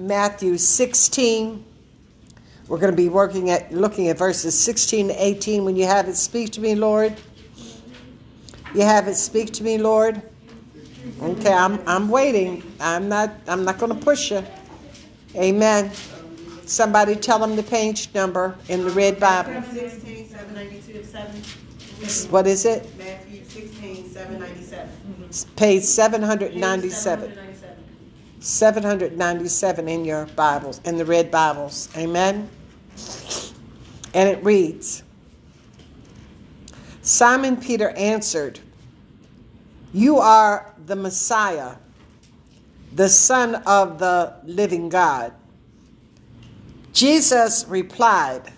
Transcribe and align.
Matthew 0.00 0.56
16. 0.56 1.62
We're 2.68 2.78
going 2.78 2.90
to 2.90 2.96
be 2.96 3.10
working 3.10 3.50
at 3.50 3.70
looking 3.70 4.08
at 4.08 4.16
verses 4.16 4.58
16 4.58 5.08
to 5.08 5.24
18. 5.24 5.64
When 5.64 5.76
you 5.76 5.84
have 5.84 6.08
it, 6.08 6.16
speak 6.16 6.52
to 6.52 6.60
me, 6.60 6.74
Lord. 6.74 7.14
You 8.74 8.82
have 8.82 9.08
it, 9.08 9.16
speak 9.16 9.52
to 9.54 9.64
me, 9.64 9.76
Lord. 9.76 10.22
Okay, 11.20 11.52
I'm 11.52 11.80
I'm 11.86 12.08
waiting. 12.08 12.62
I'm 12.80 13.08
not 13.08 13.30
I'm 13.46 13.64
not 13.64 13.78
going 13.78 13.94
to 13.94 14.02
push 14.02 14.30
you. 14.30 14.42
Amen. 15.36 15.90
Somebody 16.64 17.16
tell 17.16 17.38
them 17.38 17.56
the 17.56 17.62
page 17.62 18.08
number 18.14 18.56
in 18.68 18.84
the 18.84 18.90
red 18.90 19.20
Bible. 19.20 19.62
16, 19.70 20.28
792 20.28 21.04
7. 21.04 22.30
What 22.30 22.46
is 22.46 22.64
it? 22.64 22.88
Matthew 22.96 23.44
16, 23.44 24.10
797. 24.10 24.88
Page 25.56 25.82
797. 25.82 27.49
797. 28.40 29.18
797 29.18 29.88
in 29.88 30.04
your 30.04 30.24
Bibles, 30.34 30.80
in 30.84 30.96
the 30.96 31.04
red 31.04 31.30
Bibles. 31.30 31.90
Amen. 31.94 32.48
And 34.14 34.28
it 34.28 34.42
reads 34.42 35.02
Simon 37.02 37.58
Peter 37.58 37.90
answered, 37.90 38.58
You 39.92 40.18
are 40.18 40.74
the 40.86 40.96
Messiah, 40.96 41.76
the 42.94 43.08
Son 43.10 43.56
of 43.66 43.98
the 43.98 44.34
living 44.44 44.88
God. 44.88 45.34
Jesus 46.94 47.66
replied, 47.68 48.50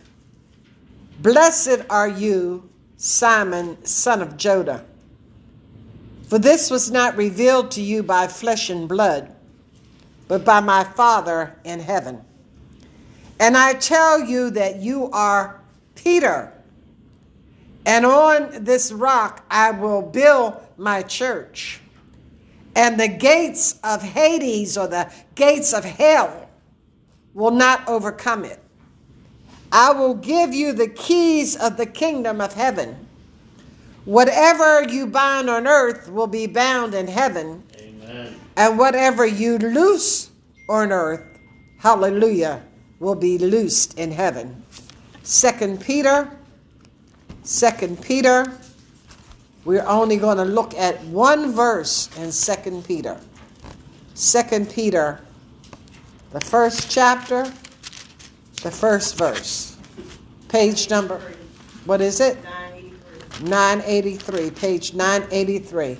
Blessed 1.18 1.84
are 1.90 2.08
you, 2.08 2.68
Simon, 2.96 3.84
son 3.84 4.22
of 4.22 4.36
Jonah. 4.36 4.84
For 6.28 6.38
this 6.38 6.70
was 6.70 6.90
not 6.90 7.16
revealed 7.16 7.72
to 7.72 7.82
you 7.82 8.02
by 8.02 8.28
flesh 8.28 8.70
and 8.70 8.88
blood, 8.88 9.31
but 10.28 10.44
by 10.44 10.60
my 10.60 10.84
Father 10.84 11.54
in 11.64 11.80
heaven. 11.80 12.20
And 13.40 13.56
I 13.56 13.74
tell 13.74 14.20
you 14.20 14.50
that 14.50 14.76
you 14.76 15.10
are 15.10 15.60
Peter, 15.94 16.52
and 17.84 18.06
on 18.06 18.64
this 18.64 18.92
rock 18.92 19.44
I 19.50 19.72
will 19.72 20.02
build 20.02 20.60
my 20.76 21.02
church, 21.02 21.80
and 22.76 22.98
the 22.98 23.08
gates 23.08 23.78
of 23.82 24.02
Hades 24.02 24.78
or 24.78 24.86
the 24.86 25.12
gates 25.34 25.72
of 25.72 25.84
hell 25.84 26.48
will 27.34 27.50
not 27.50 27.86
overcome 27.88 28.44
it. 28.44 28.60
I 29.70 29.92
will 29.92 30.14
give 30.14 30.52
you 30.52 30.72
the 30.72 30.88
keys 30.88 31.56
of 31.56 31.76
the 31.76 31.86
kingdom 31.86 32.40
of 32.40 32.52
heaven. 32.52 33.08
Whatever 34.04 34.82
you 34.82 35.06
bind 35.06 35.48
on 35.48 35.66
earth 35.66 36.10
will 36.10 36.26
be 36.26 36.46
bound 36.46 36.92
in 36.94 37.08
heaven, 37.08 37.62
Amen. 38.26 38.40
and 38.56 38.78
whatever 38.78 39.26
you 39.26 39.58
loose 39.58 40.30
on 40.68 40.92
earth, 40.92 41.22
hallelujah, 41.78 42.62
will 43.00 43.14
be 43.14 43.38
loosed 43.38 43.98
in 43.98 44.10
heaven. 44.10 44.62
Second 45.22 45.80
Peter, 45.80 46.30
Second 47.44 48.00
Peter, 48.00 48.52
we're 49.64 49.86
only 49.86 50.16
going 50.16 50.36
to 50.36 50.44
look 50.44 50.74
at 50.74 51.02
one 51.06 51.52
verse 51.52 52.08
in 52.18 52.30
Second 52.30 52.84
Peter. 52.84 53.18
Second 54.14 54.70
Peter, 54.70 55.20
the 56.32 56.40
first 56.40 56.90
chapter, 56.90 57.44
the 58.62 58.70
first 58.70 59.18
verse. 59.18 59.76
Page 60.48 60.90
number, 60.90 61.20
what 61.84 62.00
is 62.00 62.20
it? 62.20 62.36
983. 63.40 63.48
983, 63.48 64.50
page 64.50 64.94
983. 64.94 65.98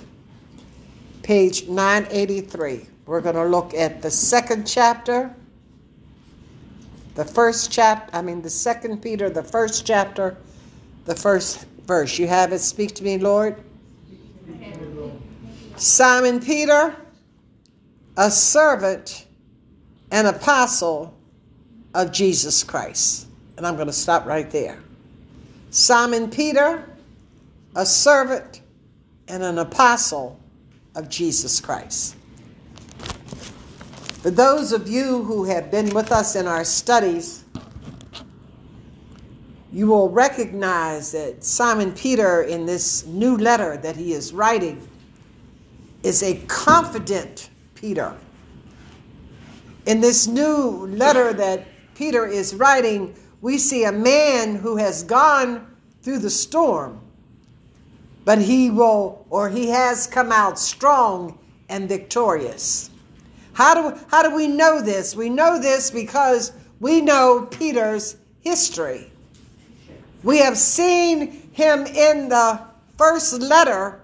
Page 1.23 1.69
983. 1.69 2.85
We're 3.05 3.21
going 3.21 3.35
to 3.35 3.45
look 3.45 3.73
at 3.73 4.01
the 4.01 4.11
second 4.11 4.67
chapter, 4.67 5.33
the 7.15 7.23
first 7.23 7.71
chapter, 7.71 8.13
I 8.13 8.21
mean, 8.21 8.41
the 8.41 8.49
second 8.49 9.01
Peter, 9.01 9.29
the 9.29 9.43
first 9.43 9.85
chapter, 9.85 10.35
the 11.05 11.15
first 11.15 11.65
verse. 11.85 12.19
You 12.19 12.27
have 12.27 12.51
it. 12.51 12.59
Speak 12.59 12.93
to 12.95 13.03
me, 13.03 13.17
Lord. 13.17 13.61
Simon 15.77 16.41
Peter, 16.41 16.95
a 18.17 18.29
servant 18.29 19.25
and 20.11 20.27
apostle 20.27 21.17
of 21.93 22.11
Jesus 22.11 22.63
Christ. 22.63 23.27
And 23.57 23.65
I'm 23.65 23.75
going 23.75 23.87
to 23.87 23.93
stop 23.93 24.25
right 24.25 24.49
there. 24.51 24.79
Simon 25.69 26.29
Peter, 26.29 26.83
a 27.75 27.85
servant 27.85 28.61
and 29.27 29.41
an 29.41 29.57
apostle 29.57 30.39
of 30.95 31.09
Jesus 31.09 31.59
Christ. 31.59 32.15
For 34.21 34.31
those 34.31 34.71
of 34.71 34.87
you 34.87 35.23
who 35.23 35.43
have 35.45 35.69
been 35.69 35.93
with 35.93 36.11
us 36.11 36.35
in 36.35 36.47
our 36.47 36.63
studies, 36.63 37.43
you 39.73 39.87
will 39.87 40.09
recognize 40.09 41.11
that 41.11 41.43
Simon 41.43 41.91
Peter, 41.93 42.43
in 42.43 42.65
this 42.65 43.05
new 43.07 43.35
letter 43.37 43.75
that 43.77 43.95
he 43.95 44.13
is 44.13 44.31
writing, 44.31 44.87
is 46.03 46.21
a 46.21 46.35
confident 46.47 47.49
Peter. 47.75 48.15
In 49.85 49.99
this 49.99 50.27
new 50.27 50.87
letter 50.87 51.33
that 51.33 51.65
Peter 51.95 52.25
is 52.25 52.55
writing, 52.55 53.15
we 53.41 53.57
see 53.57 53.83
a 53.83 53.91
man 53.91 54.55
who 54.55 54.77
has 54.77 55.03
gone 55.03 55.67
through 56.01 56.19
the 56.19 56.29
storm, 56.29 57.01
but 58.25 58.39
he 58.39 58.69
will, 58.69 59.25
or 59.29 59.49
he 59.49 59.67
has 59.69 60.07
come 60.07 60.31
out 60.31 60.57
strong 60.57 61.37
and 61.69 61.89
victorious. 61.89 62.89
How 63.53 63.73
do, 63.73 63.99
how 64.09 64.23
do 64.23 64.35
we 64.35 64.47
know 64.47 64.81
this? 64.81 65.15
We 65.15 65.29
know 65.29 65.59
this 65.59 65.91
because 65.91 66.51
we 66.79 67.01
know 67.01 67.47
Peter's 67.51 68.17
history. 68.41 69.11
We 70.23 70.37
have 70.39 70.57
seen 70.57 71.49
him 71.51 71.85
in 71.85 72.29
the 72.29 72.61
first 72.97 73.41
letter 73.41 74.01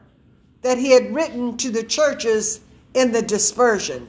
that 0.62 0.78
he 0.78 0.92
had 0.92 1.14
written 1.14 1.58
to 1.58 1.72
the 1.72 1.84
churches 1.84 2.60
in 2.94 3.12
the 3.12 3.22
dispersion. 3.22 4.08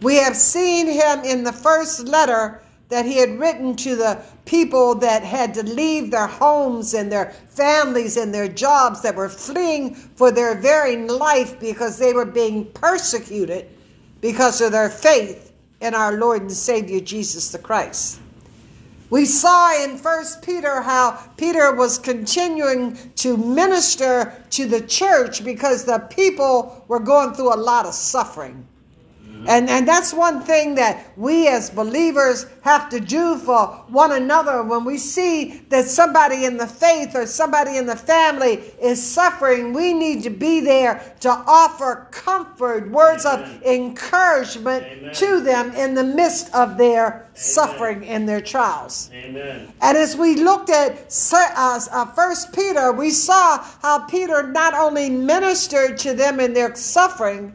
We 0.00 0.16
have 0.16 0.36
seen 0.36 0.86
him 0.86 1.24
in 1.24 1.42
the 1.42 1.52
first 1.52 2.06
letter 2.06 2.62
that 2.88 3.04
he 3.04 3.18
had 3.18 3.38
written 3.38 3.76
to 3.76 3.96
the 3.96 4.22
people 4.46 4.94
that 4.94 5.22
had 5.22 5.52
to 5.54 5.62
leave 5.62 6.10
their 6.10 6.26
homes 6.26 6.94
and 6.94 7.12
their 7.12 7.32
families 7.48 8.16
and 8.16 8.32
their 8.32 8.48
jobs 8.48 9.02
that 9.02 9.14
were 9.14 9.28
fleeing 9.28 9.94
for 9.94 10.30
their 10.30 10.54
very 10.54 10.96
life 10.96 11.60
because 11.60 11.98
they 11.98 12.14
were 12.14 12.24
being 12.24 12.64
persecuted 12.72 13.68
because 14.20 14.60
of 14.60 14.72
their 14.72 14.88
faith 14.88 15.52
in 15.80 15.94
our 15.94 16.16
Lord 16.16 16.42
and 16.42 16.52
Savior 16.52 17.00
Jesus 17.00 17.52
the 17.52 17.58
Christ. 17.58 18.20
We 19.10 19.24
saw 19.24 19.84
in 19.84 19.96
First 19.96 20.42
Peter 20.42 20.82
how 20.82 21.12
Peter 21.36 21.74
was 21.74 21.98
continuing 21.98 22.96
to 23.16 23.36
minister 23.36 24.34
to 24.50 24.66
the 24.66 24.82
church 24.82 25.44
because 25.44 25.84
the 25.84 25.98
people 26.10 26.84
were 26.88 27.00
going 27.00 27.32
through 27.32 27.54
a 27.54 27.56
lot 27.56 27.86
of 27.86 27.94
suffering. 27.94 28.66
And, 29.46 29.68
and 29.68 29.86
that's 29.86 30.12
one 30.12 30.40
thing 30.40 30.74
that 30.76 31.12
we 31.16 31.48
as 31.48 31.70
believers 31.70 32.46
have 32.62 32.88
to 32.90 33.00
do 33.00 33.36
for 33.36 33.66
one 33.88 34.12
another 34.12 34.62
when 34.62 34.84
we 34.84 34.98
see 34.98 35.62
that 35.68 35.86
somebody 35.86 36.44
in 36.44 36.56
the 36.56 36.66
faith 36.66 37.14
or 37.14 37.26
somebody 37.26 37.76
in 37.76 37.86
the 37.86 37.96
family 37.96 38.62
is 38.80 39.02
suffering. 39.02 39.72
We 39.72 39.92
need 39.92 40.22
to 40.24 40.30
be 40.30 40.60
there 40.60 41.14
to 41.20 41.30
offer 41.30 42.08
comfort, 42.10 42.90
words 42.90 43.26
Amen. 43.26 43.56
of 43.56 43.62
encouragement 43.62 44.84
Amen. 44.84 45.14
to 45.14 45.40
them 45.40 45.72
in 45.74 45.94
the 45.94 46.04
midst 46.04 46.54
of 46.54 46.76
their 46.76 47.28
suffering 47.34 48.04
and 48.06 48.28
their 48.28 48.40
trials. 48.40 49.10
Amen. 49.12 49.72
And 49.80 49.96
as 49.96 50.16
we 50.16 50.36
looked 50.36 50.70
at 50.70 51.14
uh, 51.32 51.80
uh, 51.92 52.06
First 52.06 52.52
Peter, 52.52 52.92
we 52.92 53.10
saw 53.10 53.62
how 53.82 54.00
Peter 54.06 54.42
not 54.42 54.74
only 54.74 55.10
ministered 55.10 55.98
to 55.98 56.14
them 56.14 56.40
in 56.40 56.52
their 56.52 56.74
suffering, 56.74 57.54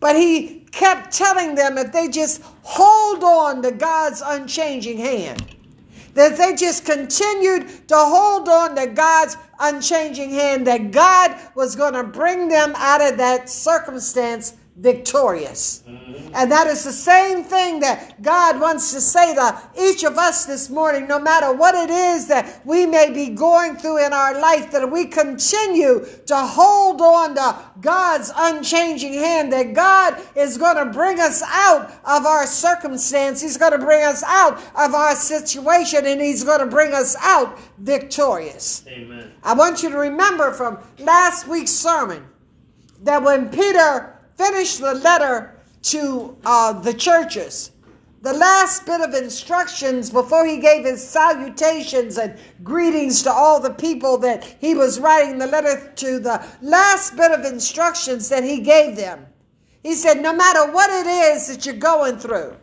but 0.00 0.16
he 0.16 0.61
kept 0.72 1.12
telling 1.12 1.54
them 1.54 1.78
if 1.78 1.92
they 1.92 2.08
just 2.08 2.42
hold 2.62 3.22
on 3.22 3.62
to 3.62 3.70
God's 3.70 4.22
unchanging 4.24 4.98
hand, 4.98 5.54
that 6.14 6.36
they 6.36 6.54
just 6.54 6.84
continued 6.84 7.88
to 7.88 7.96
hold 7.96 8.48
on 8.48 8.74
to 8.76 8.86
God's 8.88 9.36
unchanging 9.60 10.30
hand, 10.30 10.66
that 10.66 10.90
God 10.90 11.38
was 11.54 11.76
going 11.76 11.94
to 11.94 12.02
bring 12.02 12.48
them 12.48 12.72
out 12.76 13.00
of 13.00 13.18
that 13.18 13.48
circumstance 13.48 14.54
victorious. 14.76 15.82
And 16.34 16.50
that 16.50 16.66
is 16.66 16.82
the 16.82 16.92
same 16.92 17.44
thing 17.44 17.80
that 17.80 18.22
God 18.22 18.58
wants 18.58 18.92
to 18.94 19.02
say 19.02 19.34
to 19.34 19.62
each 19.78 20.02
of 20.02 20.16
us 20.16 20.46
this 20.46 20.70
morning, 20.70 21.06
no 21.06 21.18
matter 21.18 21.52
what 21.52 21.74
it 21.74 21.90
is 21.90 22.28
that 22.28 22.62
we 22.64 22.86
may 22.86 23.10
be 23.10 23.28
going 23.28 23.76
through 23.76 24.04
in 24.04 24.14
our 24.14 24.40
life, 24.40 24.70
that 24.72 24.90
we 24.90 25.04
continue 25.04 26.06
to 26.26 26.36
hold 26.36 27.02
on 27.02 27.34
to 27.34 27.58
God's 27.82 28.32
unchanging 28.34 29.12
hand, 29.12 29.52
that 29.52 29.74
God 29.74 30.20
is 30.34 30.56
going 30.56 30.76
to 30.76 30.86
bring 30.86 31.20
us 31.20 31.42
out 31.46 31.90
of 32.04 32.24
our 32.24 32.46
circumstance. 32.46 33.42
He's 33.42 33.58
going 33.58 33.72
to 33.72 33.84
bring 33.84 34.02
us 34.04 34.22
out 34.26 34.56
of 34.74 34.94
our 34.94 35.14
situation, 35.14 36.06
and 36.06 36.20
He's 36.20 36.44
going 36.44 36.60
to 36.60 36.66
bring 36.66 36.94
us 36.94 37.14
out 37.20 37.58
victorious. 37.78 38.84
Amen. 38.88 39.32
I 39.42 39.52
want 39.52 39.82
you 39.82 39.90
to 39.90 39.98
remember 39.98 40.52
from 40.52 40.78
last 40.98 41.46
week's 41.46 41.72
sermon 41.72 42.26
that 43.02 43.22
when 43.22 43.50
Peter 43.50 44.11
finished 44.36 44.80
the 44.80 44.94
letter 44.94 45.58
to 45.82 46.36
uh, 46.44 46.72
the 46.72 46.94
churches, 46.94 47.72
the 48.22 48.32
last 48.32 48.86
bit 48.86 49.00
of 49.00 49.14
instructions 49.14 50.10
before 50.10 50.46
he 50.46 50.58
gave 50.58 50.84
his 50.84 51.06
salutations 51.06 52.18
and 52.18 52.38
greetings 52.62 53.22
to 53.22 53.30
all 53.30 53.58
the 53.60 53.74
people 53.74 54.16
that 54.18 54.44
he 54.60 54.74
was 54.74 55.00
writing 55.00 55.38
the 55.38 55.46
letter 55.46 55.92
to, 55.96 56.20
the 56.20 56.44
last 56.62 57.16
bit 57.16 57.32
of 57.32 57.44
instructions 57.44 58.28
that 58.28 58.44
he 58.44 58.60
gave 58.60 58.96
them. 58.96 59.26
He 59.82 59.94
said, 59.94 60.22
No 60.22 60.32
matter 60.32 60.70
what 60.70 60.90
it 60.90 61.08
is 61.08 61.48
that 61.48 61.66
you're 61.66 61.74
going 61.74 62.16
through, 62.16 62.56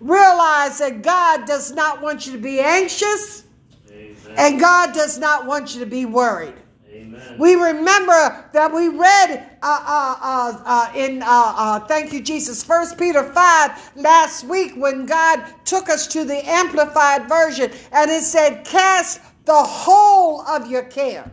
realize 0.00 0.78
that 0.78 1.02
God 1.02 1.46
does 1.46 1.72
not 1.72 2.00
want 2.00 2.26
you 2.26 2.32
to 2.32 2.38
be 2.38 2.60
anxious 2.60 3.44
Amen. 3.90 4.16
and 4.36 4.60
God 4.60 4.94
does 4.94 5.18
not 5.18 5.46
want 5.46 5.74
you 5.74 5.80
to 5.80 5.86
be 5.86 6.06
worried. 6.06 6.54
Amen. 6.96 7.36
We 7.38 7.56
remember 7.56 8.48
that 8.54 8.72
we 8.72 8.88
read 8.88 9.46
uh, 9.62 9.82
uh, 9.86 10.16
uh, 10.22 10.62
uh, 10.64 10.92
in, 10.96 11.22
uh, 11.22 11.26
uh, 11.28 11.80
thank 11.80 12.10
you, 12.12 12.22
Jesus, 12.22 12.64
First 12.64 12.96
Peter 12.96 13.22
5 13.22 13.96
last 13.96 14.44
week 14.44 14.72
when 14.76 15.04
God 15.04 15.44
took 15.66 15.90
us 15.90 16.06
to 16.08 16.24
the 16.24 16.48
Amplified 16.48 17.28
Version 17.28 17.70
and 17.92 18.10
it 18.10 18.22
said, 18.22 18.64
Cast 18.64 19.20
the 19.44 19.62
whole 19.62 20.40
of 20.42 20.70
your 20.70 20.84
care. 20.84 21.30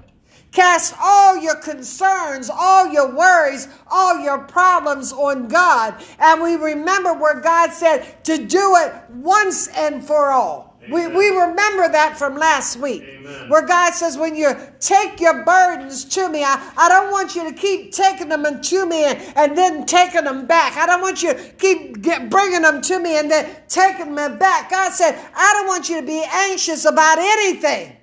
Cast 0.51 0.95
all 1.01 1.37
your 1.37 1.55
concerns, 1.55 2.49
all 2.49 2.91
your 2.91 3.15
worries, 3.15 3.69
all 3.89 4.19
your 4.19 4.39
problems 4.39 5.13
on 5.13 5.47
God. 5.47 5.95
And 6.19 6.41
we 6.41 6.57
remember 6.57 7.13
where 7.13 7.39
God 7.39 7.71
said 7.71 8.23
to 8.25 8.37
do 8.37 8.75
it 8.77 8.93
once 9.09 9.67
and 9.69 10.05
for 10.05 10.31
all. 10.31 10.72
We, 10.89 11.07
we 11.07 11.29
remember 11.29 11.89
that 11.89 12.17
from 12.17 12.35
last 12.35 12.77
week. 12.77 13.03
Amen. 13.03 13.49
Where 13.49 13.65
God 13.65 13.93
says, 13.93 14.17
when 14.17 14.35
you 14.35 14.51
take 14.79 15.19
your 15.19 15.43
burdens 15.45 16.05
to 16.05 16.27
me, 16.29 16.43
I, 16.43 16.71
I 16.75 16.89
don't 16.89 17.11
want 17.11 17.35
you 17.35 17.49
to 17.49 17.55
keep 17.55 17.91
taking 17.91 18.29
them 18.29 18.45
and 18.45 18.63
to 18.63 18.85
me 18.85 19.05
and, 19.05 19.19
and 19.35 19.57
then 19.57 19.85
taking 19.85 20.25
them 20.25 20.45
back. 20.45 20.75
I 20.75 20.85
don't 20.85 21.01
want 21.01 21.23
you 21.23 21.33
to 21.33 21.39
keep 21.57 22.01
get, 22.01 22.29
bringing 22.29 22.63
them 22.63 22.81
to 22.81 22.99
me 22.99 23.17
and 23.17 23.31
then 23.31 23.49
taking 23.67 24.15
them 24.15 24.37
back. 24.37 24.69
God 24.69 24.91
said, 24.91 25.17
I 25.35 25.53
don't 25.53 25.67
want 25.67 25.89
you 25.89 26.01
to 26.01 26.05
be 26.05 26.23
anxious 26.29 26.85
about 26.85 27.17
anything. 27.17 27.95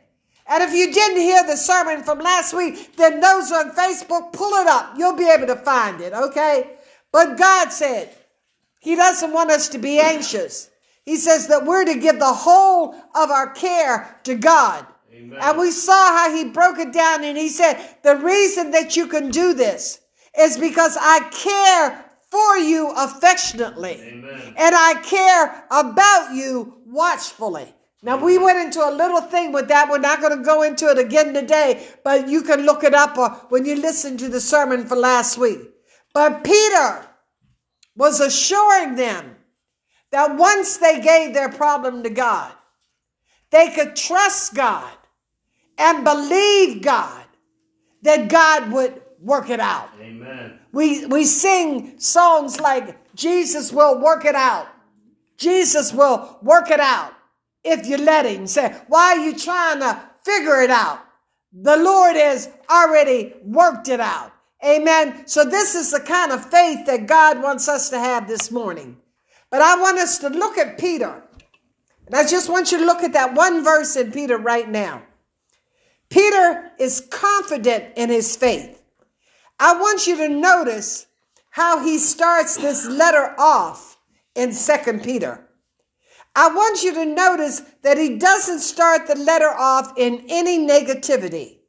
And 0.49 0.65
if 0.65 0.73
you 0.73 0.93
didn't 0.93 1.19
hear 1.19 1.47
the 1.47 1.56
sermon 1.56 2.03
from 2.03 2.19
last 2.19 2.55
week, 2.55 2.97
then 2.97 3.21
those 3.21 3.53
on 3.53 3.71
Facebook, 3.71 4.33
pull 4.33 4.53
it 4.55 4.67
up. 4.67 4.94
You'll 4.97 5.17
be 5.17 5.31
able 5.31 5.47
to 5.47 5.56
find 5.56 6.00
it, 6.00 6.12
okay? 6.12 6.79
But 7.12 7.38
God 7.38 7.73
said, 7.73 8.11
He 8.81 8.97
doesn't 8.97 9.33
want 9.33 9.50
us 9.50 9.69
to 9.71 9.79
be 9.79 10.00
anxious. 10.00 10.69
He 11.05 11.17
says 11.17 11.49
that 11.49 11.64
we're 11.64 11.85
to 11.85 11.99
give 11.99 12.19
the 12.19 12.32
whole 12.32 12.94
of 13.14 13.31
our 13.31 13.50
care 13.52 14.19
to 14.25 14.35
God. 14.35 14.87
Amen. 15.12 15.38
And 15.41 15.58
we 15.58 15.70
saw 15.70 16.08
how 16.17 16.35
he 16.35 16.44
broke 16.44 16.79
it 16.79 16.93
down 16.93 17.25
and 17.25 17.37
he 17.37 17.49
said, 17.49 17.81
The 18.02 18.17
reason 18.17 18.70
that 18.73 18.97
you 18.97 19.06
can 19.06 19.31
do 19.31 19.55
this 19.55 20.00
is 20.38 20.56
because 20.58 20.97
I 21.00 21.29
care 21.31 22.05
for 22.31 22.58
you 22.58 22.93
affectionately 22.97 24.00
Amen. 24.00 24.55
and 24.56 24.75
I 24.75 24.94
care 25.02 25.64
about 25.70 26.35
you 26.35 26.79
watchfully. 26.87 27.75
Now, 28.02 28.17
we 28.17 28.38
went 28.38 28.58
into 28.58 28.81
a 28.81 28.91
little 28.91 29.20
thing 29.20 29.52
with 29.52 29.69
that. 29.69 29.91
We're 29.91 29.99
not 29.99 30.23
going 30.23 30.38
to 30.38 30.43
go 30.43 30.62
into 30.62 30.87
it 30.88 30.99
again 30.99 31.35
today, 31.35 31.87
but 32.02 32.29
you 32.29 32.43
can 32.43 32.64
look 32.64 32.82
it 32.82 32.94
up 32.94 33.19
or 33.19 33.29
when 33.50 33.67
you 33.67 33.76
listen 33.76 34.17
to 34.19 34.29
the 34.29 34.41
sermon 34.41 34.87
for 34.87 34.97
last 34.97 35.37
week. 35.37 35.58
But 36.14 36.43
Peter 36.43 37.06
was 37.97 38.20
assuring 38.20 38.94
them 38.94 39.37
that 40.12 40.37
once 40.37 40.77
they 40.79 41.01
gave 41.01 41.35
their 41.35 41.49
problem 41.49 42.03
to 42.03 42.11
God, 42.11 42.53
they 43.51 43.71
could 43.71 43.97
trust 43.97 44.55
God 44.55 44.93
and 45.79 46.05
believe 46.05 46.83
God 46.83 47.25
that 48.03 48.29
God 48.29 48.73
would 48.73 49.01
work 49.21 49.51
it 49.51 49.61
out. 49.61 49.91
Amen. 50.01 50.59
We, 50.73 51.07
we 51.07 51.25
sing 51.25 51.99
songs 51.99 52.61
like, 52.61 52.97
Jesus 53.15 53.73
will 53.73 54.01
work 54.01 54.25
it 54.25 54.35
out. 54.35 54.69
Jesus 55.37 55.93
will 55.93 56.39
work 56.43 56.71
it 56.71 56.81
out 56.81 57.12
if 57.65 57.87
you 57.87 57.97
let 57.97 58.27
him. 58.27 58.47
Say, 58.47 58.75
why 58.89 59.17
are 59.17 59.25
you 59.25 59.37
trying 59.37 59.81
to 59.81 60.01
figure 60.23 60.61
it 60.61 60.71
out? 60.71 61.01
The 61.53 61.77
Lord 61.77 62.17
has 62.17 62.49
already 62.71 63.35
worked 63.43 63.89
it 63.89 64.01
out. 64.01 64.33
Amen. 64.65 65.27
So 65.27 65.45
this 65.45 65.75
is 65.75 65.91
the 65.91 66.01
kind 66.01 66.33
of 66.33 66.51
faith 66.51 66.87
that 66.87 67.07
God 67.07 67.43
wants 67.43 67.69
us 67.69 67.91
to 67.91 67.99
have 67.99 68.29
this 68.29 68.51
morning. 68.51 68.99
But 69.50 69.62
I 69.62 69.81
want 69.81 69.99
us 69.99 70.19
to 70.19 70.29
look 70.29 70.58
at 70.58 70.79
Peter. 70.79 71.23
And 72.06 72.14
I 72.14 72.26
just 72.26 72.49
want 72.49 72.73
you 72.73 72.79
to 72.79 72.85
look 72.85 73.02
at 73.02 73.12
that 73.12 73.35
one 73.35 73.62
verse 73.62 73.97
in 73.97 74.12
Peter 74.12 74.37
right 74.38 74.69
now. 74.69 75.02
Peter 76.08 76.73
is 76.79 77.06
confident 77.11 77.93
in 77.97 78.11
his 78.11 78.35
faith. 78.37 78.82
I 79.58 79.75
want 79.75 80.06
you 80.06 80.17
to 80.17 80.29
notice 80.29 81.06
how 81.50 81.85
he 81.85 81.99
starts 81.99 82.56
this 82.56 82.87
letter 82.87 83.35
off 83.38 83.99
in 84.35 84.52
Second 84.52 85.02
Peter. 85.05 85.47
I 86.35 86.49
want 86.49 86.82
you 86.82 86.94
to 86.94 87.05
notice 87.05 87.61
that 87.82 87.99
he 87.99 88.19
doesn't 88.19 88.61
start 88.61 89.06
the 89.06 89.17
letter 89.17 89.49
off 89.49 89.93
in 89.97 90.25
any 90.29 90.67
negativity. 90.67 91.60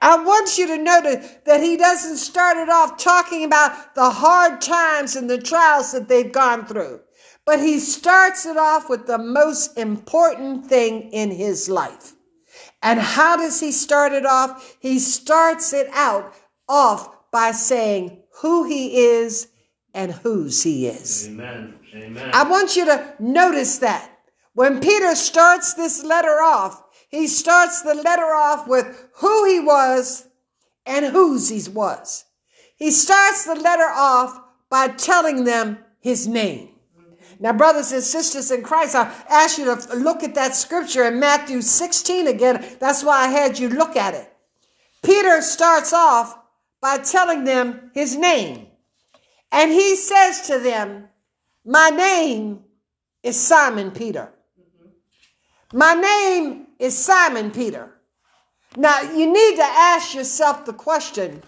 I 0.00 0.22
want 0.22 0.58
you 0.58 0.66
to 0.68 0.78
notice 0.78 1.36
that 1.44 1.62
he 1.62 1.76
doesn't 1.76 2.16
start 2.16 2.56
it 2.56 2.68
off 2.68 2.98
talking 2.98 3.44
about 3.44 3.94
the 3.94 4.10
hard 4.10 4.60
times 4.60 5.16
and 5.16 5.28
the 5.28 5.40
trials 5.40 5.92
that 5.92 6.08
they've 6.08 6.32
gone 6.32 6.66
through, 6.66 7.00
but 7.44 7.60
he 7.60 7.78
starts 7.78 8.46
it 8.46 8.56
off 8.56 8.88
with 8.88 9.06
the 9.06 9.18
most 9.18 9.76
important 9.76 10.66
thing 10.66 11.10
in 11.12 11.30
his 11.30 11.68
life. 11.68 12.14
And 12.82 12.98
how 12.98 13.36
does 13.36 13.60
he 13.60 13.72
start 13.72 14.12
it 14.12 14.26
off? 14.26 14.76
He 14.80 14.98
starts 14.98 15.72
it 15.72 15.88
out 15.92 16.34
off 16.68 17.30
by 17.30 17.52
saying 17.52 18.22
who 18.40 18.64
he 18.64 18.98
is 19.04 19.48
and 19.94 20.12
whose 20.12 20.62
he 20.62 20.86
is. 20.86 21.28
Amen. 21.28 21.74
Amen. 21.94 22.30
I 22.32 22.44
want 22.44 22.76
you 22.76 22.86
to 22.86 23.14
notice 23.18 23.78
that. 23.78 24.08
When 24.54 24.80
Peter 24.80 25.14
starts 25.14 25.74
this 25.74 26.04
letter 26.04 26.40
off, 26.42 26.82
he 27.12 27.26
starts 27.26 27.82
the 27.82 27.94
letter 27.94 28.24
off 28.24 28.66
with 28.66 29.10
who 29.16 29.44
he 29.44 29.60
was 29.60 30.26
and 30.86 31.04
whose 31.04 31.50
he 31.50 31.70
was. 31.70 32.24
He 32.76 32.90
starts 32.90 33.44
the 33.44 33.54
letter 33.54 33.88
off 33.94 34.40
by 34.70 34.88
telling 34.88 35.44
them 35.44 35.78
his 36.00 36.26
name. 36.26 36.70
Now, 37.38 37.52
brothers 37.52 37.92
and 37.92 38.02
sisters 38.02 38.50
in 38.50 38.62
Christ, 38.62 38.94
I 38.94 39.12
ask 39.28 39.58
you 39.58 39.64
to 39.66 39.94
look 39.94 40.22
at 40.22 40.36
that 40.36 40.54
scripture 40.54 41.04
in 41.04 41.20
Matthew 41.20 41.60
16 41.60 42.28
again. 42.28 42.64
That's 42.80 43.04
why 43.04 43.26
I 43.26 43.28
had 43.28 43.58
you 43.58 43.68
look 43.68 43.94
at 43.94 44.14
it. 44.14 44.32
Peter 45.02 45.42
starts 45.42 45.92
off 45.92 46.38
by 46.80 46.98
telling 46.98 47.44
them 47.44 47.90
his 47.94 48.16
name. 48.16 48.68
And 49.50 49.70
he 49.70 49.96
says 49.96 50.46
to 50.46 50.60
them, 50.60 51.08
My 51.64 51.90
name 51.90 52.60
is 53.22 53.38
Simon 53.38 53.90
Peter. 53.90 54.32
My 55.74 55.94
name 55.94 56.61
is 56.82 56.98
Simon 56.98 57.52
Peter. 57.52 57.92
Now, 58.76 59.02
you 59.02 59.32
need 59.32 59.56
to 59.56 59.62
ask 59.62 60.16
yourself 60.16 60.64
the 60.64 60.72
question 60.72 61.40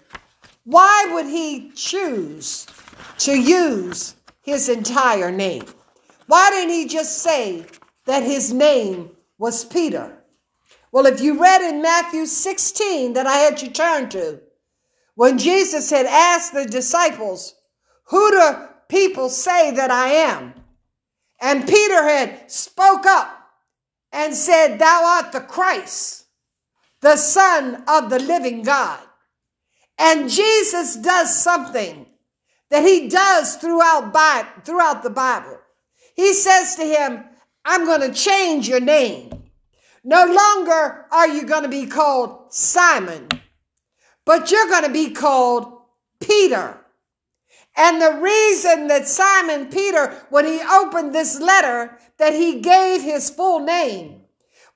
why 0.63 1.11
would 1.13 1.27
he 1.27 1.73
choose 1.75 2.67
to 3.19 3.39
use 3.39 4.15
his 4.43 4.69
entire 4.69 5.33
name? 5.33 5.65
Why 6.29 6.51
didn't 6.51 6.73
he 6.73 6.87
just 6.87 7.19
say 7.19 7.67
that 8.07 8.23
his 8.23 8.53
name 8.53 9.11
was 9.37 9.65
Peter? 9.65 10.17
Well, 10.93 11.07
if 11.07 11.21
you 11.21 11.41
read 11.41 11.63
in 11.63 11.83
Matthew 11.83 12.27
16 12.27 13.15
that 13.15 13.27
I 13.27 13.39
had 13.39 13.61
you 13.61 13.71
turn 13.71 14.09
to, 14.11 14.41
when 15.17 15.37
Jesus 15.37 15.91
had 15.91 16.07
asked 16.07 16.55
the 16.55 16.65
disciples, 16.65 17.57
Who 18.05 18.31
do 18.31 18.69
people 18.89 19.29
say 19.29 19.73
that 19.73 19.91
I 19.91 20.11
am? 20.11 20.55
And 21.41 21.67
Peter 21.69 22.05
had 22.05 22.51
spoke 22.51 23.05
up 23.05 23.34
and 24.15 24.35
said, 24.35 24.79
Thou 24.79 25.03
art 25.05 25.33
the 25.33 25.41
Christ, 25.41 26.25
the 27.01 27.17
Son 27.17 27.83
of 27.89 28.09
the 28.09 28.21
living 28.21 28.63
God. 28.63 29.01
And 29.99 30.31
Jesus 30.31 30.97
does 30.97 31.37
something 31.37 32.07
that 32.71 32.85
he 32.85 33.09
does 33.09 33.57
throughout, 33.57 34.65
throughout 34.65 35.03
the 35.03 35.11
Bible. 35.11 35.59
He 36.15 36.33
says 36.33 36.77
to 36.77 36.85
him, 36.85 37.25
I'm 37.65 37.85
going 37.85 38.01
to 38.01 38.13
change 38.13 38.69
your 38.69 38.81
name. 38.81 39.31
No 40.05 40.25
longer 40.27 41.07
are 41.11 41.29
you 41.29 41.45
going 41.45 41.63
to 41.65 41.69
be 41.69 41.87
called 41.87 42.53
Simon, 42.53 43.29
but 44.25 44.51
you're 44.51 44.69
going 44.69 44.85
to 44.85 44.93
be 44.93 45.11
called 45.11 45.81
Peter. 46.21 46.79
And 47.77 48.01
the 48.01 48.19
reason 48.21 48.87
that 48.89 49.09
Simon 49.09 49.67
Peter, 49.67 50.27
when 50.31 50.47
he 50.47 50.61
opened 50.61 51.15
this 51.15 51.41
letter, 51.41 51.99
that 52.19 52.33
he 52.33 52.61
gave 52.61 53.03
his 53.03 53.31
full 53.31 53.61
name 53.61 54.23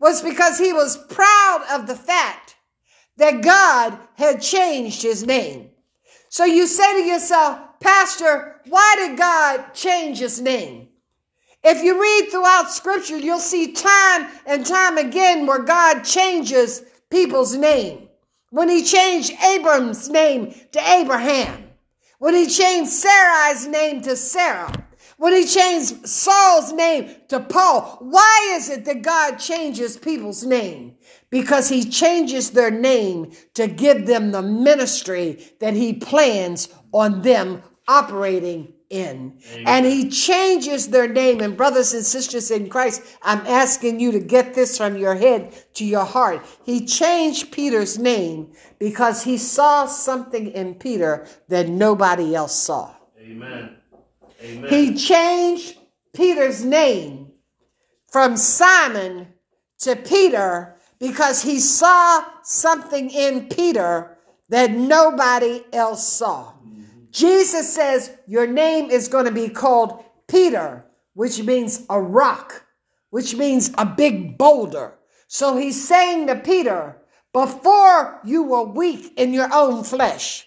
was 0.00 0.22
because 0.22 0.58
he 0.58 0.72
was 0.72 1.04
proud 1.08 1.64
of 1.70 1.86
the 1.86 1.94
fact 1.94 2.56
that 3.16 3.42
God 3.42 3.98
had 4.16 4.40
changed 4.40 5.02
his 5.02 5.24
name. 5.24 5.70
So 6.28 6.44
you 6.44 6.66
say 6.66 7.00
to 7.00 7.08
yourself, 7.08 7.58
Pastor, 7.80 8.60
why 8.68 8.94
did 8.98 9.18
God 9.18 9.74
change 9.74 10.18
his 10.18 10.40
name? 10.40 10.88
If 11.64 11.82
you 11.82 12.00
read 12.00 12.30
throughout 12.30 12.70
scripture, 12.70 13.18
you'll 13.18 13.38
see 13.40 13.72
time 13.72 14.28
and 14.46 14.64
time 14.64 14.98
again 14.98 15.46
where 15.46 15.62
God 15.62 16.02
changes 16.02 16.82
people's 17.10 17.56
name. 17.56 18.08
When 18.50 18.68
he 18.68 18.82
changed 18.82 19.32
Abram's 19.42 20.08
name 20.08 20.54
to 20.72 20.90
Abraham, 20.90 21.67
when 22.18 22.34
he 22.34 22.46
changed 22.46 22.90
Sarai's 22.90 23.66
name 23.66 24.02
to 24.02 24.16
Sarah, 24.16 24.72
when 25.16 25.32
he 25.32 25.46
changed 25.46 26.06
Saul's 26.06 26.72
name 26.72 27.14
to 27.28 27.40
Paul. 27.40 27.98
Why 28.00 28.50
is 28.52 28.68
it 28.70 28.84
that 28.84 29.02
God 29.02 29.36
changes 29.36 29.96
people's 29.96 30.44
name? 30.44 30.96
Because 31.30 31.68
he 31.68 31.84
changes 31.84 32.50
their 32.50 32.70
name 32.70 33.32
to 33.54 33.66
give 33.66 34.06
them 34.06 34.30
the 34.30 34.42
ministry 34.42 35.44
that 35.60 35.74
he 35.74 35.94
plans 35.94 36.68
on 36.92 37.22
them 37.22 37.62
operating 37.88 38.72
in. 38.90 39.38
Amen. 39.52 39.64
And 39.66 39.86
he 39.86 40.08
changes 40.08 40.88
their 40.88 41.08
name. 41.08 41.40
And 41.40 41.56
brothers 41.56 41.94
and 41.94 42.04
sisters 42.04 42.50
in 42.50 42.68
Christ, 42.68 43.02
I'm 43.22 43.46
asking 43.46 44.00
you 44.00 44.12
to 44.12 44.20
get 44.20 44.54
this 44.54 44.78
from 44.78 44.96
your 44.96 45.14
head 45.14 45.54
to 45.74 45.84
your 45.84 46.04
heart. 46.04 46.44
He 46.64 46.86
changed 46.86 47.52
Peter's 47.52 47.98
name 47.98 48.52
because 48.78 49.22
he 49.22 49.38
saw 49.38 49.86
something 49.86 50.48
in 50.52 50.74
Peter 50.74 51.26
that 51.48 51.68
nobody 51.68 52.34
else 52.34 52.54
saw. 52.54 52.94
Amen. 53.20 53.76
Amen. 54.42 54.68
He 54.68 54.94
changed 54.94 55.78
Peter's 56.14 56.64
name 56.64 57.32
from 58.08 58.36
Simon 58.36 59.28
to 59.80 59.96
Peter 59.96 60.76
because 60.98 61.42
he 61.42 61.60
saw 61.60 62.24
something 62.42 63.10
in 63.10 63.48
Peter 63.48 64.16
that 64.48 64.70
nobody 64.70 65.62
else 65.72 66.06
saw. 66.10 66.52
Jesus 67.10 67.72
says 67.72 68.12
your 68.26 68.46
name 68.46 68.90
is 68.90 69.08
going 69.08 69.24
to 69.24 69.32
be 69.32 69.48
called 69.48 70.04
Peter, 70.26 70.84
which 71.14 71.42
means 71.42 71.84
a 71.88 72.00
rock, 72.00 72.64
which 73.10 73.34
means 73.34 73.70
a 73.78 73.86
big 73.86 74.36
boulder. 74.38 74.94
So 75.26 75.56
he's 75.56 75.86
saying 75.86 76.26
to 76.26 76.36
Peter, 76.36 76.96
before 77.32 78.20
you 78.24 78.42
were 78.42 78.64
weak 78.64 79.12
in 79.16 79.32
your 79.32 79.48
own 79.52 79.84
flesh, 79.84 80.46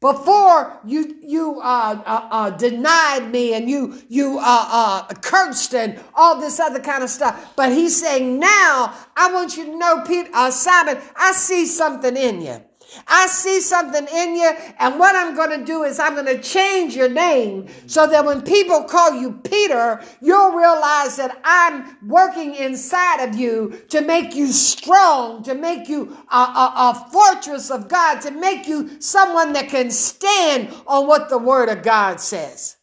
before 0.00 0.78
you 0.84 1.16
you 1.22 1.60
uh, 1.60 2.02
uh, 2.04 2.28
uh, 2.30 2.50
denied 2.50 3.30
me 3.30 3.54
and 3.54 3.68
you 3.68 3.98
you 4.08 4.38
uh, 4.38 4.68
uh, 4.70 5.14
cursed 5.22 5.74
and 5.74 6.00
all 6.14 6.40
this 6.40 6.60
other 6.60 6.80
kind 6.80 7.02
of 7.02 7.10
stuff, 7.10 7.54
but 7.56 7.72
he's 7.72 8.00
saying 8.00 8.38
now 8.38 8.94
I 9.16 9.32
want 9.32 9.56
you 9.56 9.64
to 9.64 9.76
know, 9.76 10.02
Peter, 10.06 10.30
uh, 10.34 10.50
Simon, 10.50 10.98
I 11.16 11.32
see 11.32 11.66
something 11.66 12.16
in 12.16 12.42
you. 12.42 12.62
I 13.06 13.26
see 13.26 13.60
something 13.60 14.06
in 14.06 14.36
you, 14.36 14.52
and 14.78 14.98
what 14.98 15.14
I'm 15.14 15.34
going 15.34 15.58
to 15.58 15.64
do 15.64 15.82
is 15.84 15.98
I'm 15.98 16.14
going 16.14 16.26
to 16.26 16.42
change 16.42 16.96
your 16.96 17.08
name 17.08 17.68
so 17.86 18.06
that 18.06 18.24
when 18.24 18.42
people 18.42 18.84
call 18.84 19.12
you 19.12 19.32
Peter, 19.44 20.02
you'll 20.20 20.52
realize 20.52 21.16
that 21.16 21.40
I'm 21.44 21.96
working 22.06 22.54
inside 22.54 23.28
of 23.28 23.36
you 23.36 23.82
to 23.90 24.00
make 24.00 24.34
you 24.34 24.52
strong, 24.52 25.42
to 25.44 25.54
make 25.54 25.88
you 25.88 26.16
a, 26.30 26.36
a, 26.36 26.72
a 26.76 27.08
fortress 27.12 27.70
of 27.70 27.88
God, 27.88 28.20
to 28.22 28.30
make 28.30 28.66
you 28.66 29.00
someone 29.00 29.52
that 29.54 29.68
can 29.68 29.90
stand 29.90 30.72
on 30.86 31.06
what 31.06 31.28
the 31.28 31.38
Word 31.38 31.68
of 31.68 31.82
God 31.82 32.20
says. 32.20 32.76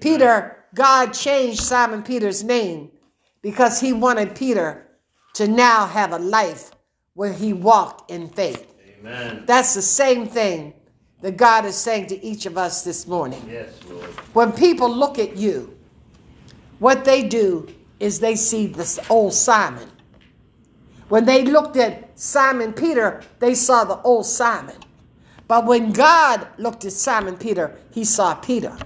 Peter, 0.00 0.64
God 0.74 1.12
changed 1.12 1.60
Simon 1.60 2.02
Peter's 2.02 2.42
name 2.42 2.90
because 3.42 3.80
he 3.80 3.92
wanted 3.92 4.34
Peter 4.34 4.86
to 5.34 5.46
now 5.46 5.86
have 5.86 6.12
a 6.12 6.18
life 6.18 6.72
where 7.14 7.32
he 7.32 7.52
walked 7.52 8.10
in 8.10 8.28
faith. 8.28 8.71
Amen. 9.02 9.42
That's 9.46 9.74
the 9.74 9.82
same 9.82 10.26
thing 10.26 10.74
that 11.22 11.36
God 11.36 11.64
is 11.64 11.76
saying 11.76 12.06
to 12.08 12.24
each 12.24 12.46
of 12.46 12.56
us 12.56 12.84
this 12.84 13.06
morning. 13.06 13.44
Yes, 13.50 13.72
Lord. 13.88 14.04
When 14.32 14.52
people 14.52 14.88
look 14.88 15.18
at 15.18 15.36
you, 15.36 15.76
what 16.78 17.04
they 17.04 17.26
do 17.26 17.68
is 18.00 18.20
they 18.20 18.36
see 18.36 18.66
this 18.66 18.98
old 19.10 19.34
Simon. 19.34 19.88
When 21.08 21.24
they 21.24 21.44
looked 21.44 21.76
at 21.76 22.18
Simon 22.18 22.72
Peter, 22.72 23.22
they 23.38 23.54
saw 23.54 23.84
the 23.84 24.00
old 24.02 24.26
Simon. 24.26 24.76
But 25.46 25.66
when 25.66 25.92
God 25.92 26.46
looked 26.58 26.84
at 26.84 26.92
Simon 26.92 27.36
Peter, 27.36 27.78
he 27.90 28.04
saw 28.04 28.34
Peter. 28.34 28.76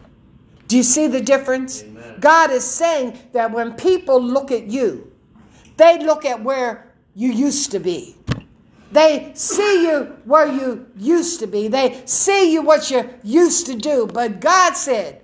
Do 0.69 0.77
you 0.77 0.83
see 0.83 1.07
the 1.07 1.21
difference? 1.21 1.83
Amen. 1.83 2.17
God 2.21 2.51
is 2.51 2.65
saying 2.65 3.19
that 3.33 3.53
when 3.53 3.75
people 3.75 4.21
look 4.21 4.51
at 4.51 4.65
you, 4.65 5.13
they 5.77 6.05
look 6.05 6.25
at 6.25 6.43
where 6.43 6.93
you 7.15 7.31
used 7.31 7.71
to 7.71 7.79
be. 7.79 8.17
They 8.93 9.33
see 9.35 9.87
you 9.87 10.17
where 10.25 10.47
you 10.47 10.87
used 10.97 11.41
to 11.41 11.47
be. 11.47 11.69
They 11.69 12.03
see 12.05 12.53
you 12.53 12.63
what 12.63 12.91
you 12.91 13.09
used 13.23 13.67
to 13.67 13.75
do. 13.75 14.07
But 14.07 14.41
God 14.41 14.75
said 14.75 15.23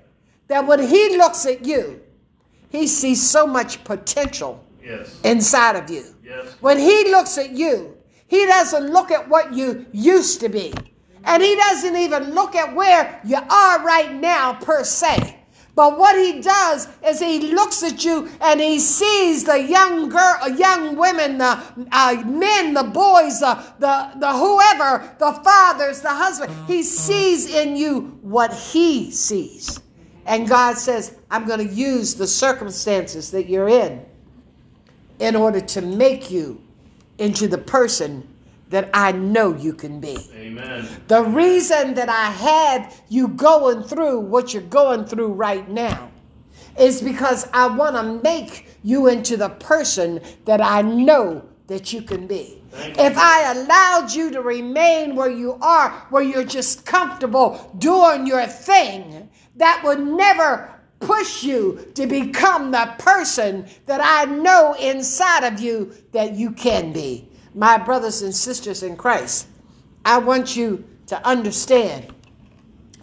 that 0.49 0.67
when 0.67 0.81
He 0.81 1.17
looks 1.17 1.47
at 1.47 1.65
you, 1.65 2.01
He 2.71 2.87
sees 2.87 3.23
so 3.29 3.47
much 3.47 3.83
potential 3.85 4.65
Yes. 4.85 5.21
inside 5.23 5.77
of 5.77 5.89
you. 5.91 6.05
Yes. 6.25 6.57
When 6.61 6.79
He 6.79 7.05
looks 7.11 7.39
at 7.39 7.51
you, 7.51 7.97
He 8.27 8.47
doesn't 8.47 8.91
look 8.91 9.11
at 9.11 9.29
what 9.29 9.53
you 9.55 9.87
used 9.93 10.41
to 10.41 10.49
be. 10.49 10.75
And 11.25 11.43
He 11.43 11.55
doesn't 11.55 11.95
even 11.97 12.35
look 12.35 12.57
at 12.57 12.75
where 12.75 13.21
you 13.25 13.37
are 13.37 13.85
right 13.85 14.13
now, 14.13 14.55
per 14.55 14.83
se. 14.83 15.39
But 15.75 15.99
what 15.99 16.17
he 16.17 16.41
does 16.41 16.87
is 17.07 17.19
he 17.21 17.53
looks 17.53 17.83
at 17.83 18.05
you 18.05 18.29
and 18.43 18.61
he 18.61 18.79
sees 18.79 19.45
the 19.45 19.63
young 19.63 20.11
girl, 20.11 20.37
uh, 20.43 20.49
young 20.49 20.97
women, 20.97 21.39
the 21.39 21.59
uh, 21.91 22.23
men, 22.27 22.75
the 22.75 22.83
boys, 22.83 23.41
the, 23.41 23.55
the, 23.79 24.11
the 24.17 24.33
whoever, 24.33 25.17
the 25.19 25.33
fathers, 25.43 26.03
the 26.03 26.11
husband. 26.11 26.53
He 26.67 26.83
sees 26.83 27.55
in 27.55 27.77
you 27.77 28.19
what 28.21 28.53
he 28.53 29.11
sees. 29.11 29.81
And 30.27 30.47
God 30.47 30.77
says, 30.77 31.17
I'm 31.31 31.47
going 31.47 31.67
to 31.67 31.75
use 31.75 32.15
the 32.15 32.27
circumstances 32.27 33.31
that 33.31 33.49
you're 33.49 33.69
in 33.69 34.05
in 35.21 35.35
order 35.35 35.61
to 35.61 35.81
make 35.81 36.31
you 36.31 36.61
into 37.17 37.49
the 37.49 37.59
person 37.59 38.29
that 38.73 38.89
I 38.95 39.13
know 39.13 39.55
you 39.55 39.75
can 39.75 40.01
be. 40.01 40.17
Amen. 40.35 40.89
The 41.07 41.23
reason 41.23 41.93
that 41.95 42.09
I 42.09 42.31
had 42.31 42.93
you 43.11 43.29
going 43.29 43.83
through 43.83 44.21
what 44.21 44.53
you're 44.53 44.63
going 44.63 45.05
through 45.05 45.35
right 45.35 45.69
now 45.69 46.11
is 46.79 47.03
because 47.03 47.47
I 47.53 47.67
want 47.67 47.97
to 47.97 48.23
make 48.23 48.67
you 48.83 49.09
into 49.09 49.37
the 49.37 49.51
person 49.51 50.21
that 50.47 50.63
I 50.63 50.81
know 50.81 51.45
that 51.67 51.93
you 51.93 52.01
can 52.01 52.27
be. 52.27 52.63
You. 52.73 52.93
If 52.97 53.19
I 53.19 53.53
allowed 53.53 54.11
you 54.13 54.31
to 54.31 54.41
remain 54.41 55.15
where 55.15 55.31
you 55.31 55.59
are, 55.61 55.91
where 56.09 56.23
you're 56.23 56.43
just 56.43 56.87
comfortable 56.87 57.75
doing 57.77 58.27
your 58.27 58.47
thing, 58.47 59.29
that 59.57 59.83
would 59.85 60.01
never 60.01 60.71
push 60.99 61.43
you 61.43 61.93
to 61.95 62.07
become 62.07 62.71
the 62.71 62.95
person 62.99 63.67
that 63.85 64.01
I 64.03 64.33
know 64.33 64.75
inside 64.81 65.45
of 65.45 65.61
you 65.61 65.93
that 66.13 66.33
you 66.33 66.53
can 66.53 66.93
be. 66.93 67.29
My 67.55 67.79
brothers 67.79 68.23
and 68.23 68.35
sisters 68.35 68.83
in 68.83 68.97
Christ, 68.97 69.47
I 70.05 70.19
want 70.19 70.57
you 70.57 70.85
to 71.07 71.27
understand 71.27 72.13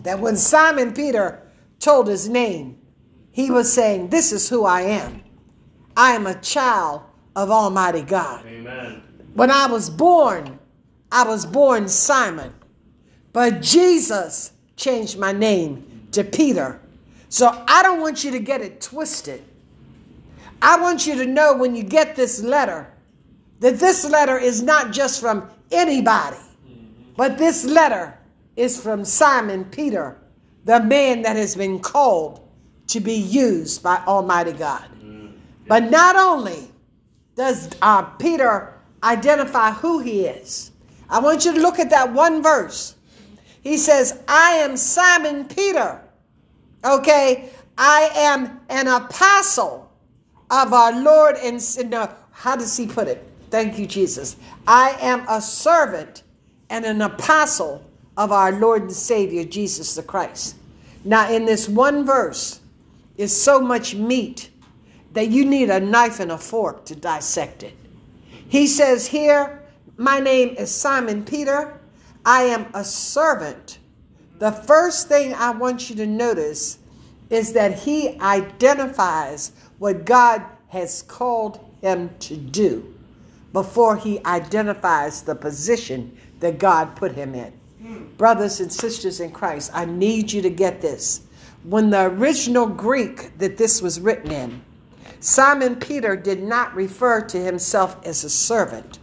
that 0.03 0.20
when 0.20 0.36
Simon 0.36 0.94
Peter 0.94 1.41
told 1.79 2.08
his 2.08 2.27
name, 2.27 2.77
he 3.32 3.51
was 3.51 3.72
saying, 3.72 4.10
This 4.10 4.32
is 4.32 4.50
who 4.50 4.65
I 4.65 4.82
am. 4.82 5.24
I 5.96 6.12
am 6.12 6.27
a 6.27 6.39
child 6.41 7.01
of 7.36 7.51
Almighty 7.51 8.01
God. 8.01 8.46
Amen. 8.46 9.03
When 9.34 9.51
I 9.51 9.68
was 9.68 9.89
born, 9.89 10.60
I 11.12 11.24
was 11.24 11.46
born 11.46 11.88
Simon. 11.88 12.53
But 13.32 13.62
Jesus 13.62 14.51
changed 14.75 15.18
my 15.18 15.32
name 15.32 16.08
to 16.12 16.24
Peter. 16.24 16.79
So 17.29 17.63
I 17.68 17.84
don't 17.84 18.01
want 18.01 18.24
you 18.24 18.32
to 18.32 18.39
get 18.39 18.62
it 18.62 18.82
twisted. 18.82 19.44
I 20.62 20.82
want 20.82 21.06
you 21.06 21.15
to 21.15 21.25
know 21.25 21.56
when 21.56 21.75
you 21.75 21.84
get 21.84 22.15
this 22.15 22.41
letter 22.41 22.91
that 23.59 23.79
this 23.79 24.05
letter 24.09 24.37
is 24.37 24.61
not 24.61 24.91
just 24.91 25.21
from 25.21 25.49
anybody, 25.71 26.37
but 27.15 27.37
this 27.37 27.65
letter 27.65 28.17
is 28.55 28.81
from 28.81 29.05
Simon 29.05 29.65
Peter, 29.65 30.17
the 30.65 30.81
man 30.81 31.21
that 31.21 31.35
has 31.35 31.55
been 31.55 31.79
called 31.79 32.47
to 32.87 32.99
be 32.99 33.13
used 33.15 33.83
by 33.83 33.97
Almighty 34.07 34.53
God. 34.53 34.85
But 35.67 35.91
not 35.91 36.15
only 36.15 36.71
does 37.35 37.69
uh, 37.81 38.01
Peter 38.01 38.73
identify 39.03 39.71
who 39.71 39.99
he 39.99 40.25
is, 40.25 40.71
I 41.09 41.19
want 41.19 41.45
you 41.45 41.53
to 41.53 41.59
look 41.59 41.79
at 41.79 41.89
that 41.91 42.11
one 42.11 42.41
verse. 42.41 42.95
He 43.61 43.77
says, 43.77 44.21
I 44.27 44.51
am 44.53 44.77
Simon 44.77 45.45
Peter. 45.45 46.01
Okay, 46.83 47.49
I 47.77 48.09
am 48.15 48.61
an 48.69 48.87
apostle 48.87 49.91
of 50.49 50.73
our 50.73 51.01
Lord 51.01 51.35
and 51.37 51.61
no, 51.89 52.09
how 52.31 52.55
does 52.55 52.75
he 52.75 52.87
put 52.87 53.07
it? 53.07 53.28
Thank 53.50 53.79
you, 53.79 53.88
Jesus. 53.88 54.36
I 54.68 54.96
am 55.01 55.25
a 55.27 55.41
servant 55.41 56.24
and 56.70 56.86
an 56.86 57.01
apostle 57.01 57.84
of 58.15 58.32
our 58.32 58.51
Lord 58.51 58.84
and 58.84 58.91
Savior 58.91 59.44
Jesus 59.44 59.96
the 59.96 60.03
Christ. 60.03 60.56
Now, 61.03 61.32
in 61.32 61.46
this 61.46 61.68
one 61.68 62.06
verse 62.06 62.60
is 63.18 63.36
so 63.36 63.60
much 63.60 63.96
meat 63.96 64.50
that 65.13 65.29
you 65.29 65.46
need 65.46 65.70
a 65.70 65.79
knife 65.79 66.20
and 66.20 66.32
a 66.32 66.38
fork 66.38 66.86
to 66.86 66.96
dissect 66.96 67.63
it. 67.63 67.75
He 68.48 68.68
says 68.68 69.08
here, 69.08 69.63
My 69.98 70.20
name 70.20 70.56
is 70.58 70.70
Simon 70.70 71.25
Peter. 71.25 71.79
I 72.25 72.44
am 72.44 72.68
a 72.74 72.84
servant. 72.84 73.79
The 74.38 74.51
first 74.51 75.08
thing 75.08 75.34
I 75.34 75.51
want 75.51 75.89
you 75.89 75.96
to 75.96 76.06
notice 76.06 76.77
is 77.29 77.53
that 77.53 77.79
he 77.79 78.20
identifies 78.20 79.51
what 79.79 80.06
God 80.06 80.44
has 80.68 81.01
called 81.03 81.65
him 81.82 82.10
to 82.20 82.36
do 82.38 82.99
before 83.53 83.98
he 83.98 84.24
identifies 84.25 85.22
the 85.22 85.36
position 85.36 86.15
that 86.39 86.60
God 86.60 86.96
put 86.96 87.13
him 87.13 87.34
in. 87.34 87.53
Brothers 88.18 88.60
and 88.60 88.72
sisters 88.72 89.20
in 89.20 89.32
Christ, 89.32 89.72
I 89.74 89.86
need 89.86 90.32
you 90.32 90.41
to 90.41 90.50
get 90.50 90.82
this. 90.82 91.22
When 91.63 91.89
the 91.89 92.06
original 92.06 92.68
Greek 92.68 93.38
that 93.38 93.58
this 93.58 93.82
was 93.82 94.00
written 94.00 94.32
in, 94.32 94.62
Simon 95.20 95.75
Peter 95.75 96.15
did 96.15 96.41
not 96.41 96.74
refer 96.75 97.22
to 97.22 97.38
himself 97.38 97.98
as 98.06 98.24
a 98.24 98.29
servant, 98.29 99.00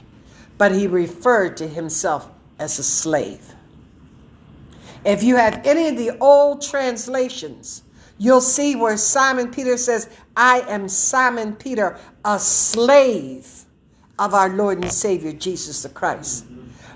but 0.56 0.72
he 0.72 0.86
referred 0.86 1.56
to 1.58 1.66
himself 1.68 2.30
as 2.58 2.78
a 2.78 2.82
slave. 2.82 3.54
If 5.04 5.22
you 5.22 5.36
have 5.36 5.66
any 5.66 5.88
of 5.88 5.96
the 5.96 6.16
old 6.18 6.62
translations, 6.62 7.82
you'll 8.18 8.40
see 8.40 8.76
where 8.76 8.96
Simon 8.96 9.50
Peter 9.50 9.76
says, 9.76 10.08
I 10.36 10.60
am 10.68 10.88
Simon 10.88 11.54
Peter, 11.54 11.98
a 12.24 12.38
slave 12.38 13.55
of 14.18 14.34
our 14.34 14.48
Lord 14.48 14.78
and 14.78 14.92
Savior 14.92 15.32
Jesus 15.32 15.82
the 15.82 15.88
Christ. 15.88 16.46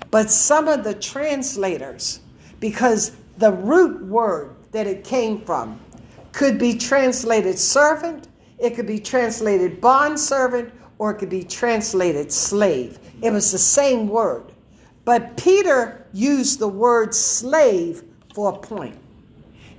But 0.09 0.29
some 0.29 0.67
of 0.67 0.83
the 0.83 0.93
translators, 0.93 2.19
because 2.59 3.11
the 3.37 3.51
root 3.51 4.03
word 4.05 4.55
that 4.71 4.87
it 4.87 5.03
came 5.03 5.41
from 5.41 5.79
could 6.31 6.57
be 6.57 6.77
translated 6.77 7.57
servant, 7.57 8.27
it 8.59 8.75
could 8.75 8.87
be 8.87 8.99
translated 8.99 9.81
bond 9.81 10.19
servant, 10.19 10.73
or 10.97 11.11
it 11.11 11.15
could 11.15 11.29
be 11.29 11.43
translated 11.43 12.31
slave. 12.31 12.99
It 13.21 13.31
was 13.31 13.51
the 13.51 13.57
same 13.57 14.07
word. 14.07 14.51
But 15.03 15.35
Peter 15.35 16.05
used 16.13 16.59
the 16.59 16.67
word 16.67 17.15
slave 17.15 18.03
for 18.33 18.53
a 18.53 18.57
point. 18.57 18.97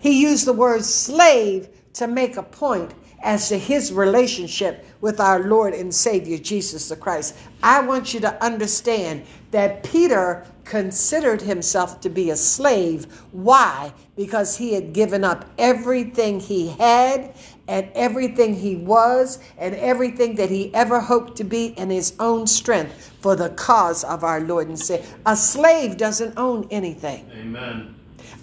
He 0.00 0.20
used 0.20 0.46
the 0.46 0.52
word 0.52 0.84
slave 0.84 1.68
to 1.94 2.08
make 2.08 2.36
a 2.36 2.42
point 2.42 2.92
as 3.22 3.48
to 3.50 3.58
his 3.58 3.92
relationship 3.92 4.84
with 5.02 5.20
our 5.20 5.40
Lord 5.40 5.74
and 5.74 5.94
Savior 5.94 6.38
Jesus 6.38 6.88
the 6.88 6.96
Christ. 6.96 7.36
I 7.62 7.82
want 7.82 8.14
you 8.14 8.20
to 8.20 8.42
understand 8.42 9.26
that 9.50 9.82
Peter 9.82 10.46
considered 10.64 11.42
himself 11.42 12.00
to 12.00 12.08
be 12.08 12.30
a 12.30 12.36
slave. 12.36 13.04
Why? 13.32 13.92
Because 14.16 14.56
he 14.56 14.72
had 14.72 14.94
given 14.94 15.24
up 15.24 15.44
everything 15.58 16.40
he 16.40 16.68
had 16.68 17.34
and 17.68 17.90
everything 17.94 18.54
he 18.54 18.76
was 18.76 19.40
and 19.58 19.74
everything 19.74 20.36
that 20.36 20.50
he 20.50 20.72
ever 20.74 21.00
hoped 21.00 21.36
to 21.36 21.44
be 21.44 21.66
in 21.78 21.90
his 21.90 22.14
own 22.18 22.46
strength 22.46 23.12
for 23.20 23.36
the 23.36 23.50
cause 23.50 24.04
of 24.04 24.24
our 24.24 24.40
Lord 24.40 24.68
and 24.68 24.78
Savior. 24.78 25.04
A 25.26 25.36
slave 25.36 25.96
doesn't 25.96 26.38
own 26.38 26.66
anything. 26.70 27.28
Amen. 27.34 27.94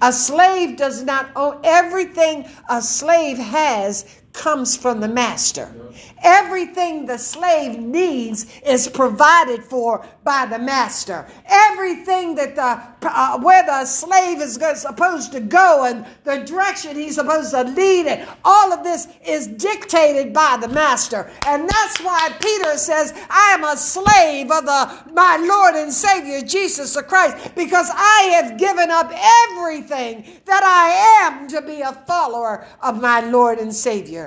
A 0.01 0.13
slave 0.13 0.77
does 0.77 1.03
not 1.03 1.29
own 1.35 1.59
everything 1.63 2.47
a 2.69 2.81
slave 2.81 3.37
has 3.37 4.21
comes 4.33 4.77
from 4.77 4.99
the 4.99 5.07
master. 5.07 5.73
Everything 6.23 7.05
the 7.05 7.17
slave 7.17 7.79
needs 7.79 8.45
is 8.65 8.87
provided 8.87 9.63
for 9.63 10.05
by 10.23 10.45
the 10.45 10.59
master. 10.59 11.27
Everything 11.45 12.35
that 12.35 12.55
the 12.55 12.79
uh, 13.07 13.39
where 13.39 13.65
the 13.65 13.85
slave 13.85 14.39
is 14.41 14.59
supposed 14.75 15.31
to 15.31 15.39
go 15.39 15.85
and 15.85 16.05
the 16.23 16.37
direction 16.45 16.95
he's 16.95 17.15
supposed 17.15 17.51
to 17.51 17.63
lead 17.63 18.05
it, 18.05 18.27
all 18.43 18.71
of 18.71 18.83
this 18.83 19.07
is 19.25 19.47
dictated 19.47 20.33
by 20.33 20.57
the 20.59 20.67
master. 20.67 21.31
And 21.47 21.67
that's 21.67 21.99
why 22.01 22.29
Peter 22.39 22.77
says, 22.77 23.13
"I 23.29 23.55
am 23.57 23.63
a 23.63 23.77
slave 23.77 24.51
of 24.51 24.65
the 24.65 25.11
my 25.13 25.37
Lord 25.37 25.75
and 25.75 25.93
Savior 25.93 26.41
Jesus 26.41 26.93
the 26.93 27.03
Christ, 27.03 27.55
because 27.55 27.89
I 27.93 28.29
have 28.33 28.57
given 28.57 28.89
up 28.91 29.11
everything 29.51 30.25
that 30.45 30.63
I 30.63 31.27
am 31.27 31.47
to 31.49 31.61
be 31.61 31.81
a 31.81 31.93
follower 32.07 32.65
of 32.81 33.01
my 33.01 33.21
Lord 33.21 33.59
and 33.59 33.73
Savior." 33.73 34.18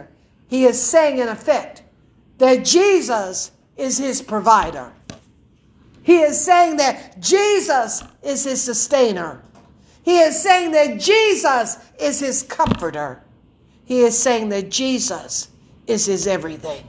He 0.53 0.67
is 0.67 0.79
saying, 0.79 1.17
in 1.17 1.29
effect, 1.29 1.83
that 2.37 2.63
Jesus 2.63 3.53
is 3.79 3.97
his 3.97 4.21
provider. 4.21 4.93
He 6.03 6.19
is 6.19 6.39
saying 6.45 6.77
that 6.77 7.19
Jesus 7.23 8.05
is 8.23 8.45
his 8.45 8.61
sustainer. 8.61 9.41
He 10.03 10.19
is 10.19 10.43
saying 10.43 10.73
that 10.73 11.01
Jesus 11.01 11.79
is 11.99 12.21
his 12.21 12.43
comforter. 12.43 13.23
He 13.87 14.01
is 14.01 14.19
saying 14.19 14.51
that 14.51 14.71
Jesus 14.71 15.49
is 15.87 16.05
his 16.05 16.27
everything. 16.27 16.87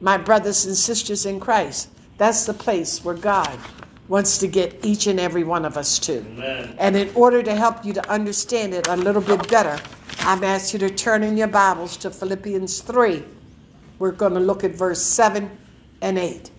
My 0.00 0.16
brothers 0.16 0.66
and 0.66 0.76
sisters 0.76 1.26
in 1.26 1.40
Christ, 1.40 1.88
that's 2.16 2.46
the 2.46 2.54
place 2.54 3.04
where 3.04 3.16
God 3.16 3.58
wants 4.06 4.38
to 4.38 4.46
get 4.46 4.84
each 4.84 5.08
and 5.08 5.18
every 5.18 5.42
one 5.42 5.64
of 5.64 5.76
us 5.76 5.98
to. 5.98 6.18
Amen. 6.18 6.76
And 6.78 6.94
in 6.94 7.10
order 7.16 7.42
to 7.42 7.56
help 7.56 7.84
you 7.84 7.92
to 7.92 8.08
understand 8.08 8.72
it 8.72 8.86
a 8.86 8.96
little 8.96 9.20
bit 9.20 9.48
better, 9.48 9.82
I'm 10.18 10.44
asked 10.44 10.72
you 10.72 10.78
to 10.80 10.90
turn 10.90 11.22
in 11.22 11.36
your 11.36 11.48
Bibles 11.48 11.96
to 11.98 12.10
Philippians 12.10 12.80
3. 12.82 13.22
We're 13.98 14.12
going 14.12 14.34
to 14.34 14.40
look 14.40 14.64
at 14.64 14.72
verse 14.72 15.02
7 15.02 15.50
and 16.02 16.18
8. 16.18 16.50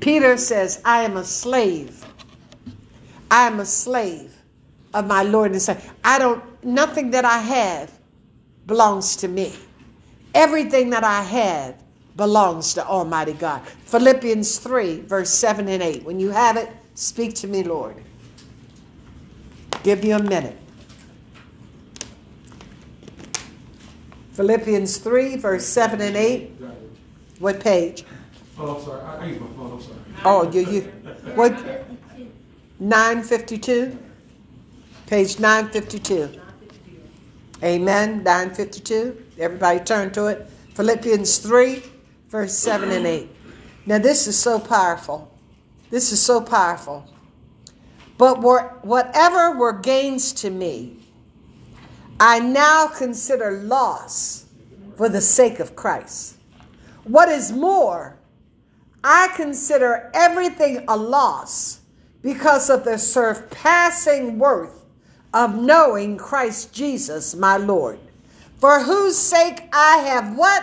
Peter 0.00 0.36
says, 0.36 0.80
I 0.84 1.02
am 1.02 1.16
a 1.16 1.24
slave. 1.24 2.04
I 3.30 3.46
am 3.46 3.60
a 3.60 3.66
slave 3.66 4.34
of 4.94 5.06
my 5.06 5.22
Lord 5.22 5.52
and 5.52 5.62
Savior. 5.62 5.90
I 6.04 6.18
don't, 6.18 6.42
nothing 6.64 7.10
that 7.12 7.24
I 7.24 7.38
have 7.38 7.92
belongs 8.66 9.16
to 9.16 9.28
me. 9.28 9.52
Everything 10.34 10.90
that 10.90 11.04
I 11.04 11.22
have 11.22 11.82
belongs 12.16 12.74
to 12.74 12.86
Almighty 12.86 13.32
God. 13.34 13.66
Philippians 13.66 14.58
3, 14.58 15.00
verse 15.02 15.30
7 15.30 15.68
and 15.68 15.82
8. 15.82 16.04
When 16.04 16.20
you 16.20 16.30
have 16.30 16.56
it, 16.56 16.70
speak 16.94 17.34
to 17.36 17.46
me, 17.48 17.62
Lord. 17.62 17.96
Give 19.82 20.02
me 20.02 20.12
a 20.12 20.18
minute. 20.18 20.59
Philippians 24.40 24.96
3, 24.96 25.36
verse 25.36 25.66
7 25.66 26.00
and 26.00 26.16
8. 26.16 26.50
What 27.40 27.60
page? 27.60 28.04
Oh, 28.56 28.74
I'm 28.74 28.82
sorry. 28.82 29.02
I, 29.02 29.16
I 29.16 29.26
used 29.26 29.40
my 29.42 29.46
phone. 29.48 29.72
I'm 29.72 29.82
sorry. 29.82 29.98
Oh, 30.24 30.50
you, 30.50 30.60
you, 30.62 30.80
what? 31.34 31.52
952? 32.78 33.98
Page 35.08 35.38
952. 35.38 36.40
Amen. 37.62 38.22
952. 38.22 39.24
Everybody 39.38 39.80
turn 39.80 40.10
to 40.12 40.28
it. 40.28 40.48
Philippians 40.72 41.36
3, 41.36 41.82
verse 42.30 42.56
7 42.56 42.90
and 42.92 43.06
8. 43.06 43.28
Now, 43.84 43.98
this 43.98 44.26
is 44.26 44.38
so 44.38 44.58
powerful. 44.58 45.30
This 45.90 46.12
is 46.12 46.22
so 46.22 46.40
powerful. 46.40 47.06
But 48.16 48.40
whatever 48.40 49.58
were 49.58 49.74
gains 49.74 50.32
to 50.32 50.48
me, 50.48 50.99
I 52.22 52.38
now 52.38 52.86
consider 52.86 53.62
loss 53.62 54.44
for 54.98 55.08
the 55.08 55.22
sake 55.22 55.58
of 55.58 55.74
Christ. 55.74 56.36
What 57.04 57.30
is 57.30 57.50
more, 57.50 58.18
I 59.02 59.28
consider 59.36 60.10
everything 60.12 60.84
a 60.86 60.94
loss 60.98 61.80
because 62.20 62.68
of 62.68 62.84
the 62.84 62.98
surpassing 62.98 64.38
worth 64.38 64.84
of 65.32 65.56
knowing 65.56 66.18
Christ 66.18 66.74
Jesus, 66.74 67.34
my 67.34 67.56
Lord, 67.56 67.98
for 68.58 68.80
whose 68.80 69.16
sake 69.16 69.62
I 69.72 69.96
have 69.98 70.36
what? 70.36 70.62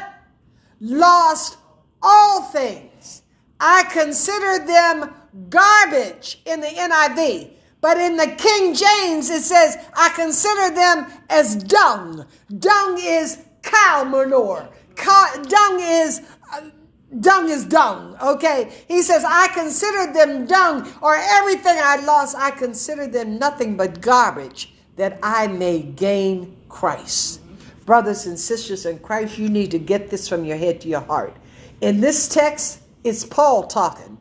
Lost 0.79 1.57
all 2.03 2.43
things. 2.43 3.23
I 3.59 3.83
consider 3.91 4.63
them 4.63 5.11
garbage 5.49 6.39
in 6.45 6.61
the 6.61 6.67
NIV 6.67 7.56
but 7.81 7.97
in 7.97 8.17
the 8.17 8.27
King 8.27 8.73
James, 8.73 9.29
it 9.29 9.43
says, 9.43 9.77
I 9.95 10.09
consider 10.09 10.73
them 10.73 11.07
as 11.29 11.55
dung. 11.55 12.25
Dung 12.57 12.97
is 12.99 13.43
cow 13.61 14.03
manure. 14.03 14.67
Cow, 14.95 15.43
dung 15.47 15.79
is. 15.79 16.21
Uh, 16.53 16.69
dung 17.19 17.49
is 17.49 17.65
dung, 17.65 18.17
okay? 18.21 18.71
He 18.87 19.01
says, 19.01 19.23
I 19.25 19.47
consider 19.53 20.11
them 20.11 20.45
dung, 20.45 20.91
or 21.01 21.15
everything 21.15 21.77
I 21.79 22.03
lost, 22.03 22.35
I 22.35 22.51
consider 22.51 23.07
them 23.07 23.39
nothing 23.39 23.77
but 23.77 24.01
garbage, 24.01 24.73
that 24.97 25.17
I 25.23 25.47
may 25.47 25.81
gain 25.81 26.57
Christ. 26.67 27.41
Brothers 27.85 28.25
and 28.25 28.37
sisters 28.37 28.85
in 28.85 28.99
Christ, 28.99 29.37
you 29.37 29.47
need 29.47 29.71
to 29.71 29.79
get 29.79 30.09
this 30.09 30.27
from 30.27 30.43
your 30.43 30.57
head 30.57 30.81
to 30.81 30.89
your 30.89 31.01
heart. 31.01 31.35
In 31.79 32.01
this 32.01 32.27
text, 32.27 32.81
it's 33.03 33.23
Paul 33.23 33.67
talking, 33.67 34.17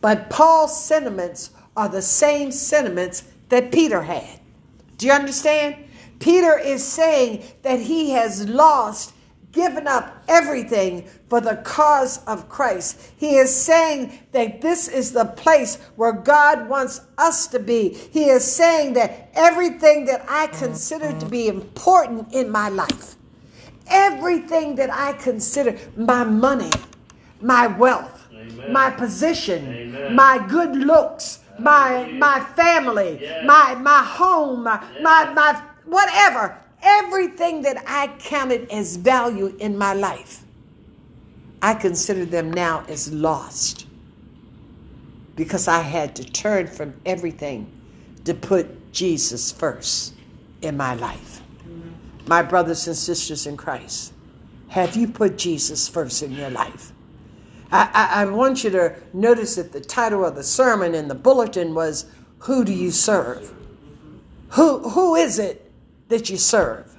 but 0.00 0.30
Paul's 0.30 0.82
sentiments 0.82 1.50
are 1.78 1.88
the 1.88 2.02
same 2.02 2.50
sentiments 2.50 3.22
that 3.50 3.70
Peter 3.70 4.02
had. 4.02 4.40
Do 4.96 5.06
you 5.06 5.12
understand? 5.12 5.76
Peter 6.18 6.58
is 6.58 6.84
saying 6.84 7.44
that 7.62 7.78
he 7.78 8.10
has 8.10 8.48
lost, 8.48 9.14
given 9.52 9.86
up 9.86 10.24
everything 10.26 11.08
for 11.28 11.40
the 11.40 11.54
cause 11.58 12.22
of 12.26 12.48
Christ. 12.48 13.12
He 13.16 13.36
is 13.36 13.54
saying 13.54 14.18
that 14.32 14.60
this 14.60 14.88
is 14.88 15.12
the 15.12 15.24
place 15.24 15.76
where 15.94 16.12
God 16.12 16.68
wants 16.68 17.00
us 17.16 17.46
to 17.48 17.60
be. 17.60 17.90
He 17.90 18.24
is 18.24 18.44
saying 18.44 18.94
that 18.94 19.30
everything 19.34 20.04
that 20.06 20.26
I 20.28 20.48
consider 20.48 21.16
to 21.20 21.26
be 21.26 21.46
important 21.46 22.34
in 22.34 22.50
my 22.50 22.68
life, 22.70 23.14
everything 23.86 24.74
that 24.74 24.90
I 24.92 25.12
consider 25.12 25.78
my 25.96 26.24
money, 26.24 26.72
my 27.40 27.68
wealth, 27.68 28.26
Amen. 28.32 28.72
my 28.72 28.90
position, 28.90 29.66
Amen. 29.66 30.14
my 30.16 30.44
good 30.48 30.74
looks, 30.74 31.40
my 31.58 32.06
my 32.12 32.40
family, 32.40 33.18
Yes. 33.20 33.44
my 33.46 33.74
my 33.76 34.02
home, 34.02 34.64
my, 34.64 34.84
my 35.02 35.32
my 35.34 35.62
whatever, 35.86 36.56
everything 36.82 37.62
that 37.62 37.82
I 37.86 38.08
counted 38.18 38.70
as 38.70 38.96
value 38.96 39.54
in 39.58 39.76
my 39.76 39.94
life, 39.94 40.44
I 41.62 41.74
consider 41.74 42.24
them 42.24 42.52
now 42.52 42.84
as 42.88 43.12
lost 43.12 43.86
because 45.36 45.68
I 45.68 45.80
had 45.80 46.16
to 46.16 46.24
turn 46.24 46.66
from 46.66 46.94
everything 47.06 47.70
to 48.24 48.34
put 48.34 48.92
Jesus 48.92 49.52
first 49.52 50.14
in 50.62 50.76
my 50.76 50.94
life? 50.94 51.40
Mm-hmm. 51.62 52.28
My 52.28 52.42
brothers 52.42 52.86
and 52.86 52.96
sisters 52.96 53.46
in 53.46 53.56
Christ, 53.56 54.12
have 54.68 54.96
you 54.96 55.08
put 55.08 55.38
Jesus 55.38 55.88
first 55.88 56.22
in 56.22 56.32
your 56.32 56.50
life? 56.50 56.92
I, 57.70 57.90
I, 57.92 58.22
I 58.22 58.24
want 58.26 58.64
you 58.64 58.70
to 58.70 58.96
notice 59.12 59.56
that 59.56 59.72
the 59.72 59.80
title 59.80 60.24
of 60.24 60.34
the 60.34 60.42
sermon 60.42 60.94
in 60.94 61.08
the 61.08 61.14
bulletin 61.14 61.74
was 61.74 62.06
Who 62.40 62.64
Do 62.64 62.72
You 62.72 62.90
Serve? 62.90 63.52
Who, 64.50 64.88
who 64.88 65.14
is 65.14 65.38
it 65.38 65.70
that 66.08 66.30
you 66.30 66.36
serve? 66.36 66.94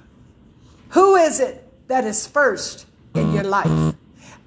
Who 0.90 1.16
is 1.16 1.40
it 1.40 1.66
that 1.88 2.04
is 2.04 2.26
first 2.26 2.86
in 3.14 3.32
your 3.32 3.44
life? 3.44 3.94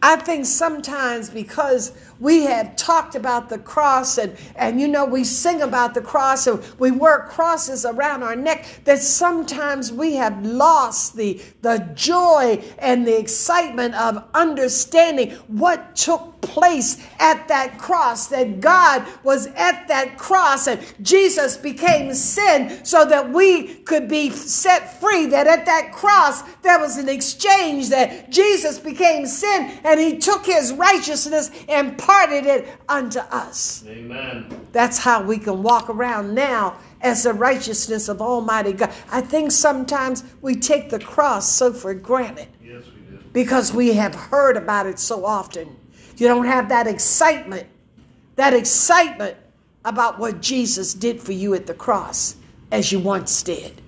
I 0.05 0.17
think 0.17 0.45
sometimes 0.45 1.29
because 1.29 1.93
we 2.19 2.43
have 2.43 2.75
talked 2.75 3.15
about 3.15 3.47
the 3.47 3.57
cross 3.57 4.17
and, 4.17 4.35
and 4.57 4.81
you 4.81 4.89
know, 4.89 5.05
we 5.05 5.23
sing 5.23 5.61
about 5.61 5.93
the 5.93 6.01
cross 6.01 6.45
and 6.45 6.61
we 6.77 6.91
wear 6.91 7.19
crosses 7.29 7.85
around 7.85 8.21
our 8.21 8.35
neck, 8.35 8.65
that 8.83 8.99
sometimes 8.99 9.93
we 9.93 10.15
have 10.15 10.45
lost 10.45 11.15
the, 11.15 11.41
the 11.61 11.89
joy 11.95 12.61
and 12.79 13.07
the 13.07 13.17
excitement 13.17 13.95
of 13.95 14.21
understanding 14.33 15.31
what 15.47 15.95
took 15.95 16.32
place 16.43 17.05
at 17.19 17.47
that 17.47 17.77
cross, 17.77 18.27
that 18.27 18.59
God 18.59 19.05
was 19.23 19.47
at 19.47 19.87
that 19.87 20.17
cross 20.17 20.67
and 20.67 20.79
Jesus 21.01 21.57
became 21.57 22.13
sin 22.13 22.85
so 22.85 23.05
that 23.05 23.31
we 23.31 23.75
could 23.83 24.07
be 24.07 24.29
set 24.29 24.99
free. 24.99 25.25
That 25.27 25.47
at 25.47 25.65
that 25.65 25.91
cross 25.91 26.41
there 26.61 26.79
was 26.79 26.97
an 26.97 27.09
exchange, 27.09 27.89
that 27.89 28.29
Jesus 28.29 28.79
became 28.79 29.25
sin 29.25 29.79
and 29.83 29.99
he 29.99 30.17
took 30.17 30.45
his 30.45 30.73
righteousness 30.73 31.49
and 31.67 31.97
parted 31.97 32.45
it 32.45 32.67
unto 32.87 33.19
us. 33.19 33.83
Amen. 33.87 34.45
That's 34.71 34.97
how 34.97 35.23
we 35.23 35.37
can 35.37 35.63
walk 35.63 35.89
around 35.89 36.33
now 36.33 36.77
as 37.01 37.23
the 37.23 37.33
righteousness 37.33 38.07
of 38.09 38.21
Almighty 38.21 38.73
God. 38.73 38.91
I 39.11 39.21
think 39.21 39.51
sometimes 39.51 40.23
we 40.41 40.55
take 40.55 40.89
the 40.89 40.99
cross 40.99 41.49
so 41.51 41.73
for 41.73 41.93
granted 41.93 42.47
Yes, 42.63 42.83
we 42.85 43.15
do. 43.17 43.23
because 43.33 43.73
we 43.73 43.93
have 43.93 44.15
heard 44.15 44.57
about 44.57 44.85
it 44.87 44.99
so 44.99 45.25
often. 45.25 45.75
You 46.17 46.27
don't 46.27 46.45
have 46.45 46.69
that 46.69 46.87
excitement, 46.87 47.67
that 48.35 48.53
excitement 48.53 49.37
about 49.85 50.19
what 50.19 50.41
Jesus 50.41 50.93
did 50.93 51.21
for 51.21 51.31
you 51.31 51.53
at 51.53 51.67
the 51.67 51.73
cross 51.73 52.35
as 52.71 52.91
you 52.91 52.99
once 52.99 53.43
did. 53.43 53.81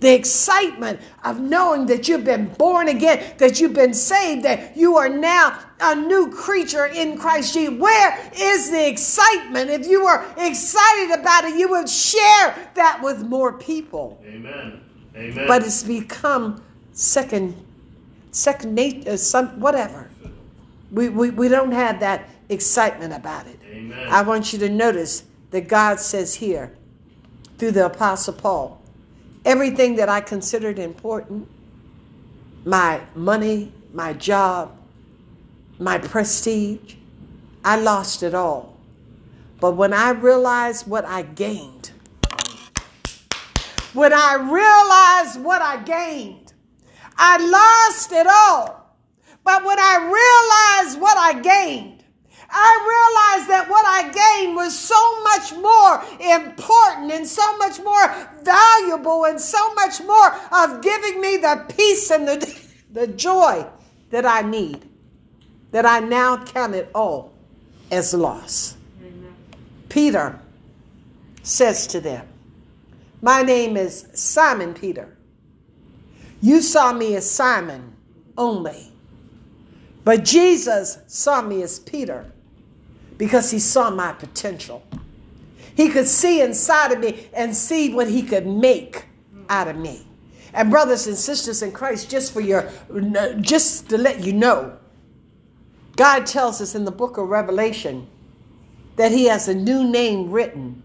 The 0.00 0.14
excitement 0.14 1.00
of 1.24 1.40
knowing 1.40 1.86
that 1.86 2.06
you've 2.06 2.24
been 2.24 2.48
born 2.48 2.88
again, 2.88 3.34
that 3.38 3.60
you've 3.60 3.72
been 3.72 3.94
saved, 3.94 4.44
that 4.44 4.76
you 4.76 4.96
are 4.96 5.08
now 5.08 5.58
a 5.80 5.94
new 5.94 6.30
creature 6.30 6.86
in 6.86 7.16
Christ 7.16 7.54
Jesus. 7.54 7.78
Where 7.78 8.30
is 8.36 8.70
the 8.70 8.88
excitement? 8.88 9.70
If 9.70 9.86
you 9.86 10.04
were 10.04 10.24
excited 10.36 11.18
about 11.18 11.44
it, 11.44 11.56
you 11.56 11.70
would 11.70 11.88
share 11.88 12.70
that 12.74 13.00
with 13.02 13.22
more 13.24 13.54
people. 13.54 14.22
Amen. 14.26 14.82
Amen. 15.16 15.46
But 15.46 15.62
it's 15.62 15.82
become 15.82 16.62
second, 16.92 17.56
second 18.32 18.74
nature, 18.74 19.12
uh, 19.12 19.16
some 19.16 19.58
whatever. 19.60 20.10
We, 20.96 21.10
we, 21.10 21.28
we 21.28 21.48
don't 21.48 21.72
have 21.72 22.00
that 22.00 22.26
excitement 22.48 23.12
about 23.12 23.46
it. 23.46 23.60
Amen. 23.70 24.08
I 24.08 24.22
want 24.22 24.54
you 24.54 24.58
to 24.60 24.70
notice 24.70 25.24
that 25.50 25.68
God 25.68 26.00
says 26.00 26.34
here 26.34 26.72
through 27.58 27.72
the 27.72 27.84
Apostle 27.84 28.32
Paul 28.32 28.80
everything 29.44 29.96
that 29.96 30.08
I 30.08 30.22
considered 30.22 30.78
important 30.78 31.46
my 32.64 33.00
money, 33.14 33.72
my 33.92 34.14
job, 34.14 34.74
my 35.78 35.98
prestige 35.98 36.94
I 37.62 37.76
lost 37.76 38.22
it 38.22 38.32
all. 38.32 38.78
But 39.60 39.72
when 39.72 39.92
I 39.92 40.10
realized 40.10 40.86
what 40.86 41.04
I 41.04 41.22
gained, 41.22 41.90
when 43.92 44.14
I 44.14 44.34
realized 44.36 45.44
what 45.44 45.60
I 45.60 45.82
gained, 45.84 46.54
I 47.18 47.36
lost 47.36 48.12
it 48.12 48.26
all. 48.26 48.85
But 49.46 49.64
when 49.64 49.78
I 49.78 50.82
realized 50.82 51.00
what 51.00 51.16
I 51.16 51.40
gained, 51.40 52.02
I 52.50 53.38
realized 53.38 53.48
that 53.48 53.70
what 53.70 53.86
I 53.86 54.40
gained 54.42 54.56
was 54.56 54.76
so 54.76 55.22
much 55.22 55.52
more 55.62 56.02
important 56.36 57.12
and 57.12 57.24
so 57.24 57.56
much 57.56 57.78
more 57.78 58.08
valuable 58.42 59.24
and 59.26 59.40
so 59.40 59.72
much 59.74 60.02
more 60.02 60.34
of 60.50 60.82
giving 60.82 61.20
me 61.20 61.36
the 61.36 61.64
peace 61.76 62.10
and 62.10 62.26
the, 62.26 62.60
the 62.92 63.06
joy 63.06 63.64
that 64.10 64.26
I 64.26 64.42
need, 64.42 64.84
that 65.70 65.86
I 65.86 66.00
now 66.00 66.44
count 66.44 66.74
it 66.74 66.90
all 66.92 67.32
as 67.92 68.14
loss. 68.14 68.76
Peter 69.88 70.40
says 71.44 71.86
to 71.86 72.00
them, 72.00 72.26
My 73.22 73.42
name 73.42 73.76
is 73.76 74.08
Simon 74.12 74.74
Peter. 74.74 75.16
You 76.42 76.60
saw 76.60 76.92
me 76.92 77.14
as 77.14 77.30
Simon 77.30 77.94
only. 78.36 78.92
But 80.06 80.24
Jesus 80.24 80.98
saw 81.08 81.42
me 81.42 81.64
as 81.64 81.80
Peter 81.80 82.30
because 83.18 83.50
he 83.50 83.58
saw 83.58 83.90
my 83.90 84.12
potential. 84.12 84.84
He 85.74 85.88
could 85.88 86.06
see 86.06 86.40
inside 86.40 86.92
of 86.92 87.00
me 87.00 87.26
and 87.34 87.52
see 87.52 87.92
what 87.92 88.08
he 88.08 88.22
could 88.22 88.46
make 88.46 89.06
out 89.48 89.66
of 89.66 89.74
me. 89.74 90.06
And 90.54 90.70
brothers 90.70 91.08
and 91.08 91.16
sisters 91.16 91.60
in 91.60 91.72
Christ, 91.72 92.08
just 92.08 92.32
for 92.32 92.40
your 92.40 92.70
just 93.40 93.88
to 93.88 93.98
let 93.98 94.20
you 94.20 94.32
know, 94.32 94.78
God 95.96 96.24
tells 96.24 96.60
us 96.60 96.76
in 96.76 96.84
the 96.84 96.92
book 96.92 97.16
of 97.18 97.26
Revelation 97.26 98.06
that 98.94 99.10
he 99.10 99.24
has 99.24 99.48
a 99.48 99.54
new 99.54 99.82
name 99.82 100.30
written 100.30 100.84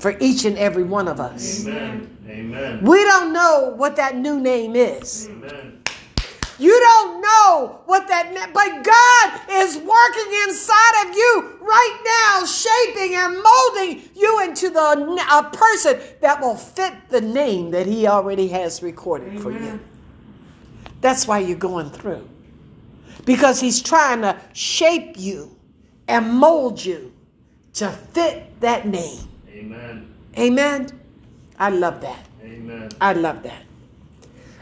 for 0.00 0.16
each 0.18 0.44
and 0.44 0.58
every 0.58 0.82
one 0.82 1.06
of 1.06 1.20
us. 1.20 1.64
Amen. 1.64 2.18
Amen. 2.28 2.84
We 2.84 3.04
don't 3.04 3.32
know 3.32 3.72
what 3.76 3.94
that 3.94 4.16
new 4.16 4.40
name 4.40 4.74
is. 4.74 5.28
Amen. 5.30 5.80
You 6.58 6.78
don't 6.80 7.20
know 7.20 7.80
what 7.84 8.08
that 8.08 8.32
meant, 8.32 8.54
but 8.54 8.82
God 8.82 9.40
is 9.50 9.76
working 9.76 10.32
inside 10.48 11.06
of 11.06 11.14
you 11.14 11.58
right 11.60 11.98
now, 12.32 12.46
shaping 12.46 13.14
and 13.14 13.42
molding 13.42 14.08
you 14.14 14.42
into 14.42 14.70
the 14.70 15.26
a 15.30 15.50
person 15.54 16.00
that 16.22 16.40
will 16.40 16.56
fit 16.56 16.94
the 17.10 17.20
name 17.20 17.70
that 17.72 17.86
He 17.86 18.06
already 18.06 18.48
has 18.48 18.82
recorded 18.82 19.40
for 19.40 19.52
you. 19.52 19.78
That's 21.02 21.28
why 21.28 21.40
you're 21.40 21.58
going 21.58 21.90
through, 21.90 22.26
because 23.26 23.60
He's 23.60 23.82
trying 23.82 24.22
to 24.22 24.40
shape 24.54 25.18
you 25.18 25.54
and 26.08 26.32
mold 26.32 26.82
you 26.82 27.12
to 27.74 27.90
fit 27.90 28.58
that 28.60 28.86
name. 28.86 29.28
Amen. 29.50 30.14
Amen. 30.38 31.00
I 31.58 31.68
love 31.68 32.00
that. 32.00 32.26
Amen. 32.42 32.88
I 33.00 33.12
love 33.12 33.42
that. 33.42 33.62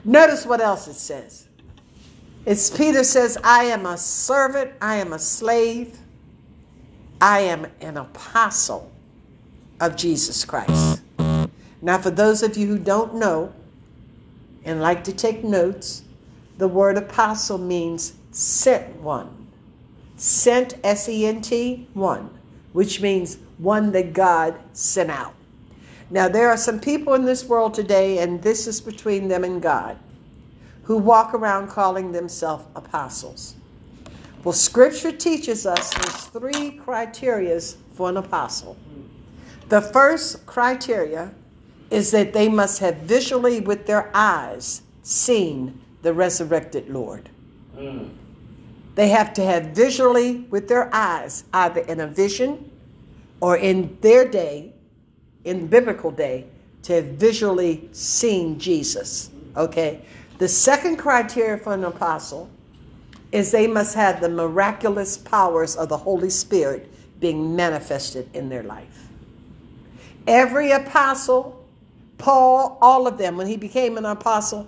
Notice 0.05 0.45
what 0.45 0.61
else 0.61 0.89
it 0.89 0.95
says. 0.95 1.44
It's 2.47 2.69
Peter 2.69 3.05
says, 3.05 3.39
I 3.43 3.65
am 3.65 3.87
a 3.87 3.97
servant, 3.97 4.73
I 4.83 4.97
am 4.97 5.15
a 5.15 5.19
slave, 5.19 5.97
I 7.19 7.41
am 7.41 7.67
an 7.81 7.97
apostle 7.97 8.93
of 9.81 9.97
Jesus 9.97 10.45
Christ. 10.45 11.01
Now, 11.81 11.99
for 11.99 12.11
those 12.11 12.43
of 12.43 12.57
you 12.59 12.67
who 12.67 12.79
don't 12.79 13.15
know 13.15 13.51
and 14.65 14.83
like 14.83 15.05
to 15.05 15.13
take 15.13 15.43
notes, 15.43 16.03
the 16.59 16.69
word 16.69 16.99
apostle 16.99 17.57
means 17.57 18.13
sent 18.31 18.95
one. 18.97 19.49
Sent, 20.17 20.75
S 20.85 21.09
E 21.09 21.27
N 21.27 21.41
T, 21.41 21.89
one, 21.95 22.29
which 22.75 23.01
means 23.01 23.39
one 23.57 23.91
that 23.93 24.13
God 24.13 24.55
sent 24.75 25.11
out. 25.11 25.35
Now, 26.11 26.29
there 26.29 26.51
are 26.51 26.59
some 26.59 26.79
people 26.79 27.15
in 27.15 27.25
this 27.25 27.45
world 27.47 27.73
today, 27.73 28.19
and 28.19 28.43
this 28.43 28.67
is 28.67 28.83
between 28.83 29.29
them 29.29 29.45
and 29.45 29.63
God, 29.63 29.99
who 30.85 30.99
walk 30.99 31.35
around 31.35 31.69
calling 31.69 32.13
themselves 32.13 32.65
apostles. 32.77 33.55
Well, 34.45 34.53
Scripture 34.53 35.13
teaches 35.13 35.67
us 35.67 35.93
there's 35.95 36.25
three 36.27 36.79
criterias 36.79 37.77
for 37.95 38.11
an 38.11 38.19
apostle. 38.19 38.77
The 39.69 39.81
first 39.81 40.45
criteria 40.45 41.33
is 41.91 42.11
that 42.11 42.33
they 42.33 42.49
must 42.49 42.79
have 42.81 42.99
visually, 42.99 43.61
with 43.61 43.87
their 43.87 44.11
eyes, 44.15 44.83
seen 45.03 45.81
the 46.03 46.13
resurrected 46.13 46.91
Lord. 46.91 47.31
Mm. 47.77 48.11
They 48.95 49.09
have 49.09 49.33
to 49.35 49.45
have 49.45 49.67
visually, 49.67 50.41
with 50.51 50.69
their 50.69 50.95
eyes, 50.95 51.45
either 51.53 51.81
in 51.81 52.01
a 52.01 52.07
vision 52.07 52.71
or 53.41 53.57
in 53.57 53.97
their 54.01 54.29
day, 54.29 54.73
in 55.45 55.67
biblical 55.67 56.11
day, 56.11 56.47
to 56.83 56.95
have 56.95 57.05
visually 57.05 57.89
seen 57.93 58.59
Jesus. 58.59 59.31
Okay? 59.57 60.05
The 60.39 60.49
second 60.49 60.97
criteria 60.97 61.59
for 61.59 61.75
an 61.75 61.85
apostle 61.85 62.51
is 63.33 63.51
they 63.51 63.67
must 63.67 63.95
have 63.95 64.21
the 64.21 64.29
miraculous 64.29 65.17
powers 65.17 65.77
of 65.77 65.89
the 65.89 65.97
Holy 65.97 66.31
Spirit 66.31 66.91
being 67.21 67.55
manifested 67.55 68.29
in 68.35 68.49
their 68.49 68.63
life. 68.63 69.09
Every 70.27 70.71
apostle, 70.71 71.65
Paul, 72.19 72.79
all 72.81 73.07
of 73.07 73.19
them, 73.19 73.37
when 73.37 73.47
he 73.47 73.57
became 73.57 73.97
an 73.99 74.05
apostle, 74.05 74.67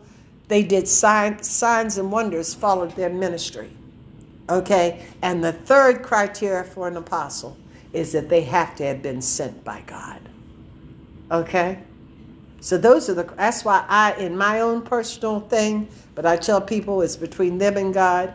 they 0.48 0.62
did 0.62 0.86
sign, 0.86 1.42
signs 1.42 1.98
and 1.98 2.12
wonders 2.12 2.54
followed 2.54 2.94
their 2.94 3.10
ministry. 3.10 3.70
Okay? 4.48 5.04
And 5.22 5.42
the 5.42 5.52
third 5.52 6.02
criteria 6.02 6.64
for 6.64 6.86
an 6.86 6.96
apostle 6.96 7.56
is 7.92 8.12
that 8.12 8.28
they 8.28 8.42
have 8.42 8.76
to 8.76 8.84
have 8.84 9.02
been 9.02 9.22
sent 9.22 9.64
by 9.64 9.82
God. 9.86 10.20
Okay? 11.30 11.78
So 12.60 12.78
those 12.78 13.08
are 13.08 13.14
the 13.14 13.24
that's 13.24 13.64
why 13.64 13.84
I 13.88 14.14
in 14.14 14.36
my 14.36 14.60
own 14.60 14.82
personal 14.82 15.40
thing, 15.40 15.88
but 16.14 16.26
I 16.26 16.36
tell 16.36 16.60
people 16.60 17.02
it's 17.02 17.16
between 17.16 17.58
them 17.58 17.76
and 17.76 17.92
God. 17.92 18.34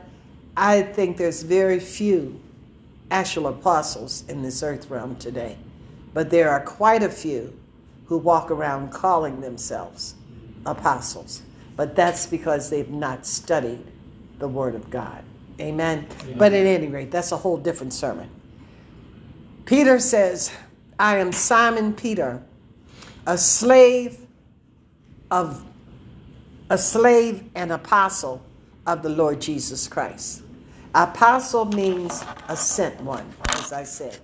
I 0.55 0.81
think 0.81 1.17
there's 1.17 1.43
very 1.43 1.79
few 1.79 2.39
actual 3.09 3.47
apostles 3.47 4.23
in 4.27 4.41
this 4.41 4.63
earth 4.63 4.89
realm 4.89 5.15
today. 5.17 5.57
But 6.13 6.29
there 6.29 6.49
are 6.49 6.61
quite 6.61 7.03
a 7.03 7.09
few 7.09 7.57
who 8.05 8.17
walk 8.17 8.51
around 8.51 8.91
calling 8.91 9.41
themselves 9.41 10.15
apostles. 10.65 11.41
But 11.75 11.95
that's 11.95 12.27
because 12.27 12.69
they've 12.69 12.89
not 12.89 13.25
studied 13.25 13.85
the 14.39 14.47
Word 14.47 14.75
of 14.75 14.89
God. 14.89 15.23
Amen. 15.59 16.07
But 16.37 16.53
at 16.53 16.65
any 16.65 16.87
rate, 16.87 17.11
that's 17.11 17.31
a 17.31 17.37
whole 17.37 17.57
different 17.57 17.93
sermon. 17.93 18.29
Peter 19.65 19.99
says, 19.99 20.51
I 20.99 21.17
am 21.17 21.31
Simon 21.31 21.93
Peter, 21.93 22.43
a 23.27 23.37
slave 23.37 24.25
of 25.29 25.63
a 26.69 26.77
slave 26.77 27.43
and 27.55 27.71
apostle 27.71 28.41
of 28.87 29.03
the 29.03 29.09
Lord 29.09 29.41
Jesus 29.41 29.87
Christ. 29.87 30.43
Apostle 30.95 31.65
means 31.65 32.23
a 32.47 32.55
sent 32.55 32.99
one, 33.01 33.31
as 33.49 33.71
I 33.71 33.83
said. 33.83 34.19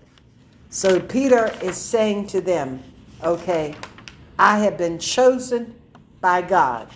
So 0.69 0.99
Peter 0.99 1.53
is 1.61 1.77
saying 1.77 2.27
to 2.27 2.41
them, 2.41 2.83
okay, 3.23 3.75
I 4.37 4.59
have 4.59 4.77
been 4.77 4.99
chosen 4.99 5.75
by 6.19 6.41
God 6.41 6.89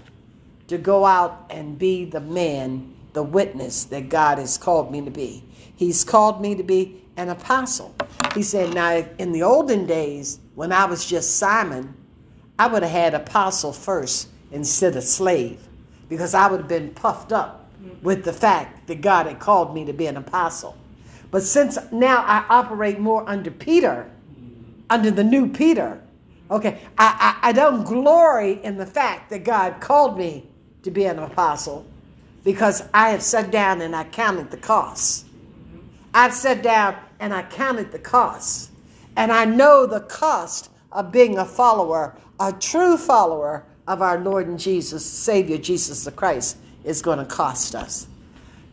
to 0.67 0.77
go 0.77 1.05
out 1.05 1.45
and 1.49 1.77
be 1.77 2.05
the 2.05 2.19
man, 2.19 2.93
the 3.13 3.23
witness 3.23 3.85
that 3.85 4.09
God 4.09 4.37
has 4.37 4.57
called 4.57 4.91
me 4.91 5.01
to 5.03 5.11
be. 5.11 5.43
He's 5.75 6.03
called 6.03 6.41
me 6.41 6.55
to 6.55 6.63
be 6.63 7.01
an 7.17 7.29
apostle. 7.29 7.95
He 8.35 8.43
said, 8.43 8.73
now 8.73 9.05
in 9.17 9.31
the 9.31 9.43
olden 9.43 9.85
days, 9.85 10.39
when 10.55 10.71
I 10.71 10.85
was 10.85 11.05
just 11.05 11.37
Simon, 11.37 11.95
I 12.59 12.67
would 12.67 12.83
have 12.83 12.91
had 12.91 13.13
apostle 13.13 13.73
first 13.73 14.29
instead 14.51 14.95
of 14.95 15.03
slave 15.03 15.67
because 16.09 16.33
I 16.33 16.47
would 16.47 16.61
have 16.61 16.67
been 16.67 16.91
puffed 16.91 17.31
up 17.31 17.71
with 18.01 18.23
the 18.23 18.33
fact 18.33 18.87
that 18.87 19.01
God 19.01 19.27
had 19.27 19.39
called 19.39 19.73
me 19.73 19.85
to 19.85 19.93
be 19.93 20.07
an 20.07 20.17
apostle. 20.17 20.77
But 21.31 21.43
since 21.43 21.77
now 21.91 22.23
I 22.27 22.45
operate 22.49 22.99
more 22.99 23.27
under 23.27 23.49
Peter, 23.49 24.09
under 24.89 25.09
the 25.09 25.23
new 25.23 25.47
Peter, 25.47 26.01
okay, 26.49 26.79
I, 26.97 27.37
I, 27.41 27.49
I 27.49 27.51
don't 27.53 27.85
glory 27.85 28.59
in 28.63 28.77
the 28.77 28.85
fact 28.85 29.29
that 29.29 29.45
God 29.45 29.79
called 29.79 30.17
me 30.17 30.49
to 30.83 30.91
be 30.91 31.05
an 31.05 31.19
apostle 31.19 31.85
because 32.43 32.83
I 32.93 33.09
have 33.11 33.21
sat 33.21 33.51
down 33.51 33.81
and 33.81 33.95
I 33.95 34.03
counted 34.05 34.51
the 34.51 34.57
costs. 34.57 35.25
I've 36.13 36.33
sat 36.33 36.61
down 36.61 36.97
and 37.19 37.33
I 37.33 37.43
counted 37.43 37.91
the 37.91 37.99
costs. 37.99 38.70
And 39.17 39.31
I 39.31 39.45
know 39.45 39.85
the 39.85 40.01
cost 40.01 40.69
of 40.91 41.11
being 41.11 41.37
a 41.37 41.45
follower, 41.45 42.15
a 42.39 42.51
true 42.53 42.97
follower 42.97 43.65
of 43.87 44.01
our 44.01 44.19
Lord 44.19 44.47
and 44.47 44.59
Jesus, 44.59 45.05
Savior 45.05 45.57
Jesus 45.57 46.03
the 46.05 46.11
Christ, 46.11 46.57
is 46.83 47.01
going 47.01 47.19
to 47.19 47.25
cost 47.25 47.75
us. 47.75 48.07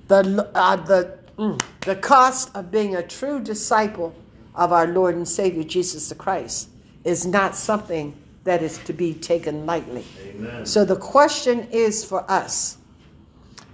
The, 0.08 0.50
uh, 0.54 0.76
the, 0.76 1.18
mm, 1.36 1.60
the 1.80 1.96
cost 1.96 2.54
of 2.54 2.70
being 2.70 2.96
a 2.96 3.02
true 3.02 3.40
disciple 3.40 4.14
of 4.54 4.72
our 4.72 4.86
Lord 4.86 5.14
and 5.14 5.28
Savior 5.28 5.64
Jesus 5.64 6.08
the 6.08 6.14
Christ 6.14 6.68
is 7.04 7.26
not 7.26 7.54
something 7.54 8.16
that 8.44 8.62
is 8.62 8.78
to 8.78 8.92
be 8.92 9.14
taken 9.14 9.66
lightly. 9.66 10.04
Amen. 10.20 10.64
So 10.64 10.84
the 10.84 10.96
question 10.96 11.68
is 11.70 12.04
for 12.04 12.28
us 12.30 12.78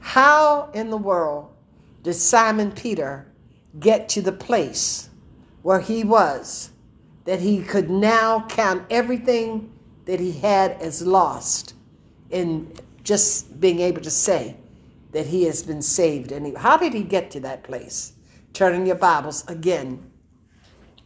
how 0.01 0.71
in 0.75 0.91
the 0.91 0.97
world 0.97 1.51
did 2.03 2.15
Simon 2.15 2.73
Peter 2.73 3.27
get 3.81 4.09
to 4.11 4.21
the 4.21 4.33
place 4.33 5.09
where 5.65 5.81
he 5.81 6.05
was 6.05 6.71
that 7.25 7.41
he 7.41 7.63
could 7.63 7.89
now 7.89 8.47
count 8.49 8.85
everything 8.91 9.73
that 10.05 10.21
he 10.21 10.31
had 10.31 10.73
as 10.73 11.01
lost 11.01 11.73
in 12.29 12.71
just 13.03 13.59
being 13.61 13.81
able 13.81 14.03
to 14.03 14.11
say 14.11 14.55
that 15.13 15.25
he 15.25 15.45
has 15.45 15.63
been 15.63 15.81
saved? 15.81 16.33
And 16.33 16.45
he, 16.45 16.53
how 16.53 16.77
did 16.77 16.93
he 16.93 17.03
get 17.03 17.31
to 17.31 17.41
that 17.41 17.65
place? 17.65 18.13
Turn 18.53 18.75
in 18.75 18.85
your 18.85 18.97
Bibles 18.97 19.43
again. 19.49 20.11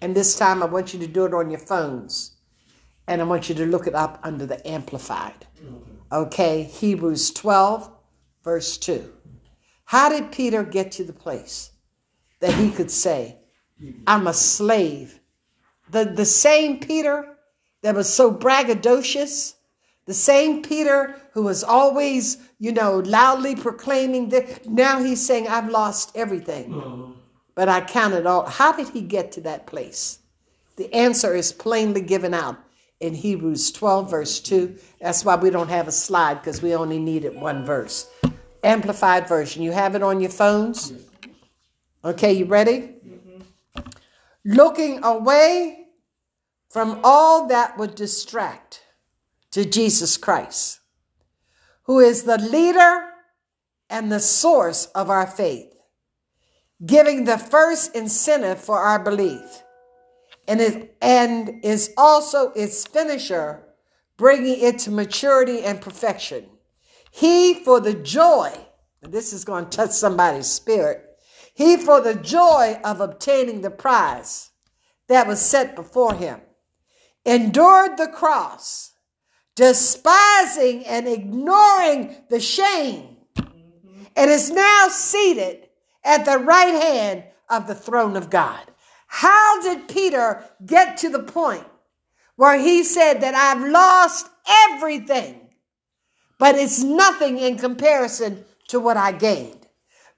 And 0.02 0.12
this 0.12 0.36
time 0.36 0.60
I 0.60 0.66
want 0.66 0.92
you 0.92 0.98
to 0.98 1.06
do 1.06 1.24
it 1.24 1.32
on 1.32 1.50
your 1.50 1.60
phones. 1.60 2.32
And 3.06 3.20
I 3.20 3.24
want 3.24 3.48
you 3.48 3.54
to 3.54 3.64
look 3.64 3.86
it 3.86 3.94
up 3.94 4.18
under 4.24 4.44
the 4.44 4.66
Amplified. 4.68 5.46
Okay, 6.10 6.64
Hebrews 6.64 7.30
12, 7.30 7.92
verse 8.42 8.76
2. 8.76 9.12
How 9.84 10.08
did 10.08 10.32
Peter 10.32 10.64
get 10.64 10.90
to 10.92 11.04
the 11.04 11.12
place 11.12 11.70
that 12.40 12.54
he 12.54 12.72
could 12.72 12.90
say, 12.90 13.37
I'm 14.06 14.26
a 14.26 14.34
slave? 14.34 15.20
The, 15.90 16.04
the 16.04 16.24
same 16.24 16.80
Peter 16.80 17.36
that 17.82 17.94
was 17.94 18.12
so 18.12 18.32
braggadocious, 18.32 19.54
the 20.06 20.14
same 20.14 20.62
Peter 20.62 21.16
who 21.32 21.42
was 21.42 21.62
always, 21.62 22.38
you 22.58 22.72
know, 22.72 22.98
loudly 23.00 23.54
proclaiming 23.54 24.30
that 24.30 24.66
now 24.66 25.02
he's 25.02 25.24
saying, 25.24 25.48
I've 25.48 25.68
lost 25.70 26.12
everything, 26.16 27.14
but 27.54 27.68
I 27.68 27.80
counted 27.82 28.26
all. 28.26 28.46
How 28.46 28.72
did 28.72 28.88
he 28.88 29.02
get 29.02 29.32
to 29.32 29.40
that 29.42 29.66
place? 29.66 30.18
The 30.76 30.92
answer 30.94 31.34
is 31.34 31.52
plainly 31.52 32.00
given 32.00 32.34
out 32.34 32.58
in 33.00 33.14
Hebrews 33.14 33.70
12, 33.72 34.10
verse 34.10 34.40
2. 34.40 34.76
That's 35.00 35.24
why 35.24 35.36
we 35.36 35.50
don't 35.50 35.68
have 35.68 35.88
a 35.88 35.92
slide 35.92 36.34
because 36.34 36.62
we 36.62 36.74
only 36.74 36.98
needed 36.98 37.34
one 37.34 37.64
verse. 37.64 38.10
Amplified 38.64 39.28
version. 39.28 39.62
You 39.62 39.72
have 39.72 39.94
it 39.94 40.02
on 40.02 40.20
your 40.20 40.30
phones? 40.30 40.92
Okay, 42.04 42.32
you 42.32 42.44
ready? 42.44 42.94
Looking 44.44 45.04
away 45.04 45.86
from 46.70 47.00
all 47.02 47.48
that 47.48 47.78
would 47.78 47.94
distract 47.94 48.82
to 49.50 49.64
Jesus 49.64 50.16
Christ, 50.16 50.80
who 51.84 52.00
is 52.00 52.24
the 52.24 52.38
leader 52.38 53.10
and 53.90 54.12
the 54.12 54.20
source 54.20 54.86
of 54.86 55.10
our 55.10 55.26
faith, 55.26 55.72
giving 56.84 57.24
the 57.24 57.38
first 57.38 57.94
incentive 57.96 58.60
for 58.60 58.78
our 58.78 59.02
belief 59.02 59.62
and, 60.46 60.60
it, 60.60 60.96
and 61.00 61.64
is 61.64 61.92
also 61.96 62.52
its 62.52 62.86
finisher, 62.86 63.62
bringing 64.16 64.60
it 64.60 64.78
to 64.80 64.90
maturity 64.90 65.62
and 65.62 65.80
perfection. 65.80 66.46
He, 67.10 67.54
for 67.64 67.80
the 67.80 67.94
joy, 67.94 68.52
and 69.02 69.12
this 69.12 69.32
is 69.32 69.44
going 69.44 69.68
to 69.68 69.76
touch 69.76 69.90
somebody's 69.90 70.46
spirit, 70.46 71.07
he, 71.58 71.76
for 71.76 72.00
the 72.00 72.14
joy 72.14 72.78
of 72.84 73.00
obtaining 73.00 73.62
the 73.62 73.70
prize 73.70 74.52
that 75.08 75.26
was 75.26 75.40
set 75.40 75.74
before 75.74 76.14
him, 76.14 76.40
endured 77.24 77.96
the 77.96 78.06
cross, 78.06 78.92
despising 79.56 80.86
and 80.86 81.08
ignoring 81.08 82.14
the 82.30 82.38
shame, 82.38 83.16
and 84.14 84.30
is 84.30 84.52
now 84.52 84.86
seated 84.88 85.68
at 86.04 86.24
the 86.24 86.38
right 86.38 86.80
hand 86.80 87.24
of 87.50 87.66
the 87.66 87.74
throne 87.74 88.14
of 88.14 88.30
God. 88.30 88.60
How 89.08 89.60
did 89.60 89.88
Peter 89.88 90.44
get 90.64 90.98
to 90.98 91.08
the 91.08 91.24
point 91.24 91.66
where 92.36 92.56
he 92.56 92.84
said 92.84 93.22
that 93.22 93.34
I've 93.34 93.68
lost 93.68 94.28
everything, 94.70 95.40
but 96.38 96.54
it's 96.54 96.84
nothing 96.84 97.36
in 97.36 97.58
comparison 97.58 98.44
to 98.68 98.78
what 98.78 98.96
I 98.96 99.10
gained? 99.10 99.57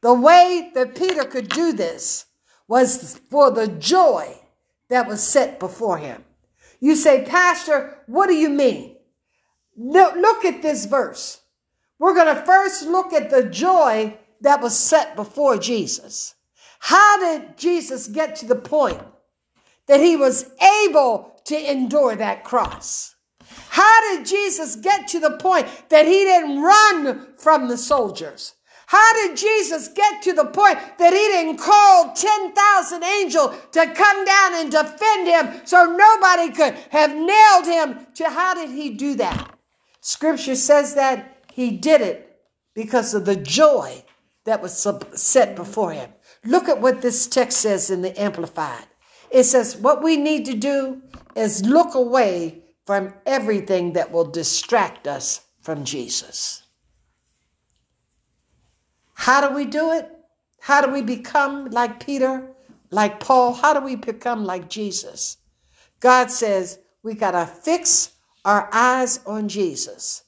The 0.02 0.14
way 0.14 0.70
that 0.74 0.94
Peter 0.94 1.24
could 1.24 1.48
do 1.48 1.72
this 1.72 2.26
was 2.68 3.18
for 3.30 3.50
the 3.50 3.68
joy 3.68 4.36
that 4.88 5.06
was 5.06 5.22
set 5.22 5.60
before 5.60 5.98
him. 5.98 6.24
You 6.80 6.96
say, 6.96 7.24
Pastor, 7.24 7.98
what 8.06 8.28
do 8.28 8.34
you 8.34 8.48
mean? 8.48 8.96
No, 9.76 10.12
look 10.16 10.44
at 10.44 10.62
this 10.62 10.86
verse. 10.86 11.40
We're 11.98 12.14
going 12.14 12.34
to 12.34 12.42
first 12.42 12.86
look 12.86 13.12
at 13.12 13.30
the 13.30 13.44
joy 13.44 14.16
that 14.40 14.62
was 14.62 14.76
set 14.76 15.16
before 15.16 15.58
Jesus. 15.58 16.34
How 16.78 17.18
did 17.18 17.58
Jesus 17.58 18.08
get 18.08 18.36
to 18.36 18.46
the 18.46 18.56
point 18.56 19.02
that 19.86 20.00
he 20.00 20.16
was 20.16 20.50
able 20.86 21.40
to 21.44 21.70
endure 21.70 22.16
that 22.16 22.44
cross? 22.44 23.14
How 23.68 24.00
did 24.16 24.26
Jesus 24.26 24.76
get 24.76 25.08
to 25.08 25.20
the 25.20 25.32
point 25.32 25.66
that 25.90 26.06
he 26.06 26.24
didn't 26.24 26.62
run 26.62 27.34
from 27.36 27.68
the 27.68 27.76
soldiers? 27.76 28.54
How 28.90 29.12
did 29.12 29.36
Jesus 29.36 29.86
get 29.86 30.20
to 30.22 30.32
the 30.32 30.46
point 30.46 30.76
that 30.98 31.12
he 31.12 31.18
didn't 31.18 31.58
call 31.58 32.12
10,000 32.12 33.04
angels 33.04 33.54
to 33.70 33.94
come 33.94 34.24
down 34.24 34.54
and 34.56 34.68
defend 34.68 35.28
him 35.28 35.64
so 35.64 35.84
nobody 35.84 36.50
could 36.50 36.74
have 36.90 37.14
nailed 37.14 37.66
him 37.66 38.04
to 38.14 38.28
how 38.28 38.54
did 38.54 38.70
he 38.70 38.90
do 38.90 39.14
that? 39.14 39.54
Scripture 40.00 40.56
says 40.56 40.96
that 40.96 41.44
he 41.52 41.70
did 41.70 42.00
it 42.00 42.40
because 42.74 43.14
of 43.14 43.26
the 43.26 43.36
joy 43.36 44.02
that 44.44 44.60
was 44.60 44.84
set 45.14 45.54
before 45.54 45.92
him. 45.92 46.10
Look 46.44 46.68
at 46.68 46.80
what 46.80 47.00
this 47.00 47.28
text 47.28 47.58
says 47.58 47.90
in 47.90 48.02
the 48.02 48.20
Amplified. 48.20 48.86
It 49.30 49.44
says, 49.44 49.76
What 49.76 50.02
we 50.02 50.16
need 50.16 50.46
to 50.46 50.54
do 50.54 51.00
is 51.36 51.64
look 51.64 51.94
away 51.94 52.64
from 52.86 53.14
everything 53.24 53.92
that 53.92 54.10
will 54.10 54.28
distract 54.28 55.06
us 55.06 55.42
from 55.60 55.84
Jesus. 55.84 56.64
How 59.20 59.46
do 59.46 59.54
we 59.54 59.66
do 59.66 59.92
it? 59.92 60.10
How 60.60 60.80
do 60.80 60.90
we 60.90 61.02
become 61.02 61.66
like 61.66 62.02
Peter, 62.02 62.52
like 62.90 63.20
Paul? 63.20 63.52
How 63.52 63.74
do 63.74 63.80
we 63.80 63.94
become 63.94 64.46
like 64.46 64.70
Jesus? 64.70 65.36
God 66.00 66.30
says, 66.30 66.78
we 67.02 67.12
got 67.12 67.32
to 67.32 67.44
fix 67.44 68.12
our 68.46 68.70
eyes 68.72 69.20
on 69.26 69.46
Jesus, 69.46 70.24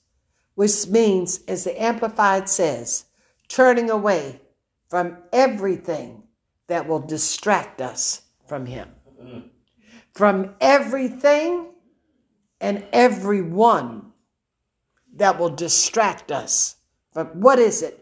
which 0.57 0.89
means, 0.89 1.41
as 1.49 1.65
the 1.65 1.83
Amplified 1.83 2.51
says, 2.51 3.07
turning 3.49 3.89
away 3.89 4.43
from 4.91 5.17
everything 5.33 6.25
that 6.67 6.87
will 6.87 7.01
distract 7.01 7.81
us 7.81 8.21
from 8.47 8.67
Him. 8.67 8.91
From 10.13 10.55
everything 10.61 11.69
and 12.61 12.85
everyone 12.93 14.13
that 15.15 15.39
will 15.39 15.49
distract 15.49 16.31
us 16.31 16.77
from 17.15 17.29
what 17.41 17.59
is 17.59 17.81
it 17.81 18.02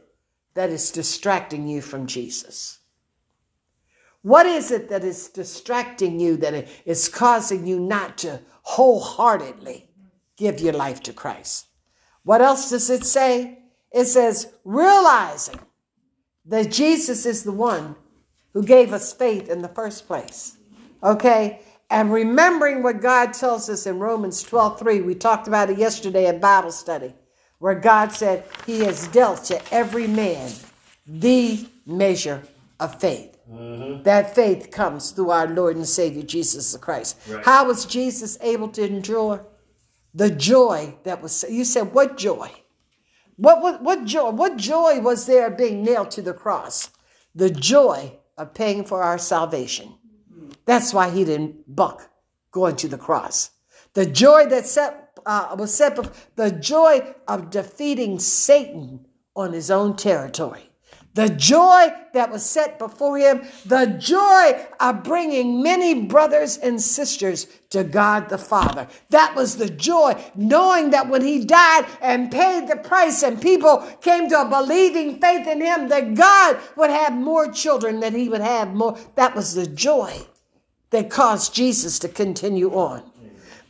that 0.61 0.69
is 0.69 0.91
distracting 0.91 1.67
you 1.67 1.81
from 1.81 2.07
Jesus? 2.07 2.81
What 4.21 4.45
is 4.45 4.71
it 4.71 4.91
that 4.91 5.05
is 5.05 5.29
distracting 5.29 6.21
you 6.21 6.37
that 6.37 6.69
is 6.85 7.09
causing 7.09 7.67
you 7.67 7.81
not 7.81 8.19
to 8.19 8.43
wholeheartedly 8.61 9.89
give 10.37 10.61
your 10.61 10.75
life 10.75 11.03
to 11.05 11.15
Christ? 11.15 11.69
What 12.25 12.43
else 12.43 12.69
does 12.69 12.91
it 12.91 13.07
say? 13.07 13.61
It 13.91 14.05
says, 14.05 14.53
realizing 14.63 15.61
that 16.45 16.71
Jesus 16.71 17.25
is 17.25 17.43
the 17.43 17.53
one 17.53 17.97
who 18.53 18.63
gave 18.63 18.93
us 18.93 19.15
faith 19.15 19.49
in 19.49 19.63
the 19.63 19.69
first 19.69 20.07
place. 20.07 20.59
Okay? 21.03 21.63
And 21.89 22.13
remembering 22.13 22.83
what 22.83 23.01
God 23.01 23.33
tells 23.33 23.71
us 23.71 23.87
in 23.87 23.99
Romans 23.99 24.43
12 24.43 24.79
3, 24.79 25.01
we 25.01 25.15
talked 25.15 25.49
about 25.49 25.71
it 25.71 25.79
yesterday 25.79 26.27
at 26.27 26.39
Bible 26.39 26.71
study, 26.71 27.15
where 27.61 27.77
God 27.77 28.11
said, 28.11 28.45
He 28.67 28.81
has 28.81 29.07
dealt 29.09 29.45
to 29.45 29.73
every 29.73 30.09
man 30.09 30.51
the 31.07 31.67
measure 31.87 32.43
of 32.81 33.01
faith. 33.01 33.39
Mm-hmm. 33.51 34.03
That 34.03 34.35
faith 34.35 34.71
comes 34.71 35.11
through 35.11 35.31
our 35.31 35.47
Lord 35.47 35.77
and 35.77 35.87
Savior 35.87 36.23
Jesus 36.23 36.77
Christ. 36.77 37.19
Right. 37.29 37.45
How 37.45 37.67
was 37.67 37.85
Jesus 37.85 38.39
able 38.41 38.69
to 38.71 38.85
endure? 38.85 39.45
The 40.15 40.31
joy 40.31 40.95
that 41.05 41.23
was, 41.23 41.45
you 41.49 41.65
said, 41.65 41.93
what 41.93 42.17
joy? 42.17 42.51
What, 43.37 43.63
what, 43.63 43.83
what 43.83 44.05
joy? 44.05 44.31
What 44.31 44.57
joy 44.57 45.01
was 45.01 45.27
there 45.27 45.51
being 45.51 45.85
nailed 45.85 46.11
to 46.13 46.23
the 46.23 46.35
cross? 46.35 46.91
The 47.35 47.51
joy 47.51 48.19
of 48.37 48.55
paying 48.55 48.85
for 48.85 49.03
our 49.03 49.19
salvation. 49.19 49.95
Mm-hmm. 50.33 50.51
That's 50.65 50.93
why 50.95 51.11
he 51.11 51.25
didn't 51.25 51.75
buck 51.75 52.11
going 52.53 52.77
to 52.77 52.89
the 52.89 52.99
cross. 52.99 53.51
The 53.95 54.07
joy 54.07 54.47
that 54.47 54.67
set, 54.67 55.10
uh, 55.27 55.55
was 55.59 55.75
set, 55.75 55.97
bef- 55.97 56.13
the 56.37 56.51
joy 56.51 57.15
of 57.29 57.51
defeating 57.51 58.19
Satan 58.19 59.07
on 59.37 59.53
his 59.53 59.71
own 59.71 59.97
territory. 59.97 60.71
The 61.15 61.29
joy 61.29 61.93
that 62.13 62.31
was 62.31 62.49
set 62.49 62.79
before 62.79 63.19
him, 63.19 63.43
the 63.67 63.87
joy 63.99 64.65
of 64.79 65.03
bringing 65.03 65.61
many 65.61 66.03
brothers 66.07 66.57
and 66.57 66.81
sisters 66.81 67.49
to 67.71 67.83
God 67.83 68.29
the 68.29 68.39
Father. 68.39 68.87
That 69.09 69.35
was 69.35 69.57
the 69.57 69.69
joy, 69.69 70.23
knowing 70.37 70.91
that 70.91 71.09
when 71.09 71.23
he 71.23 71.45
died 71.45 71.87
and 72.01 72.31
paid 72.31 72.69
the 72.69 72.77
price 72.77 73.25
and 73.25 73.43
people 73.43 73.79
came 74.01 74.29
to 74.29 74.43
a 74.43 74.49
believing 74.49 75.21
faith 75.21 75.49
in 75.49 75.61
him, 75.61 75.89
that 75.89 76.15
God 76.15 76.59
would 76.77 76.91
have 76.91 77.13
more 77.13 77.51
children, 77.51 77.99
that 78.01 78.13
he 78.13 78.29
would 78.29 78.41
have 78.41 78.73
more. 78.73 78.97
That 79.17 79.35
was 79.35 79.55
the 79.55 79.67
joy 79.67 80.15
that 80.91 81.11
caused 81.11 81.53
Jesus 81.53 81.99
to 82.01 82.09
continue 82.09 82.71
on. 82.71 83.10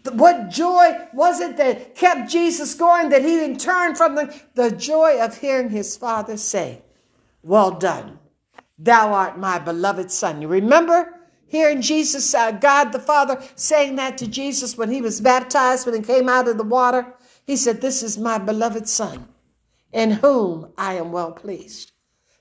What 0.04 0.48
joy 0.48 1.08
was 1.12 1.40
it 1.40 1.56
that 1.58 1.94
kept 1.94 2.30
Jesus 2.30 2.74
going, 2.74 3.10
that 3.10 3.22
he 3.22 3.36
didn't 3.36 3.60
turn 3.60 3.94
from 3.94 4.14
the, 4.14 4.34
the 4.54 4.70
joy 4.70 5.20
of 5.20 5.38
hearing 5.38 5.68
his 5.68 5.96
father 5.96 6.36
say, 6.36 6.82
Well 7.42 7.72
done, 7.72 8.18
thou 8.78 9.12
art 9.12 9.38
my 9.38 9.58
beloved 9.58 10.10
son. 10.10 10.40
You 10.40 10.48
remember 10.48 11.20
hearing 11.46 11.82
Jesus, 11.82 12.34
uh, 12.34 12.52
God 12.52 12.92
the 12.92 12.98
Father, 12.98 13.42
saying 13.56 13.96
that 13.96 14.16
to 14.18 14.26
Jesus 14.26 14.78
when 14.78 14.90
he 14.90 15.02
was 15.02 15.20
baptized, 15.20 15.84
when 15.84 15.96
he 15.96 16.02
came 16.02 16.28
out 16.28 16.48
of 16.48 16.56
the 16.56 16.64
water? 16.64 17.14
He 17.46 17.56
said, 17.56 17.80
This 17.80 18.02
is 18.02 18.16
my 18.16 18.38
beloved 18.38 18.88
son, 18.88 19.28
in 19.92 20.12
whom 20.12 20.72
I 20.78 20.94
am 20.94 21.12
well 21.12 21.32
pleased. 21.32 21.92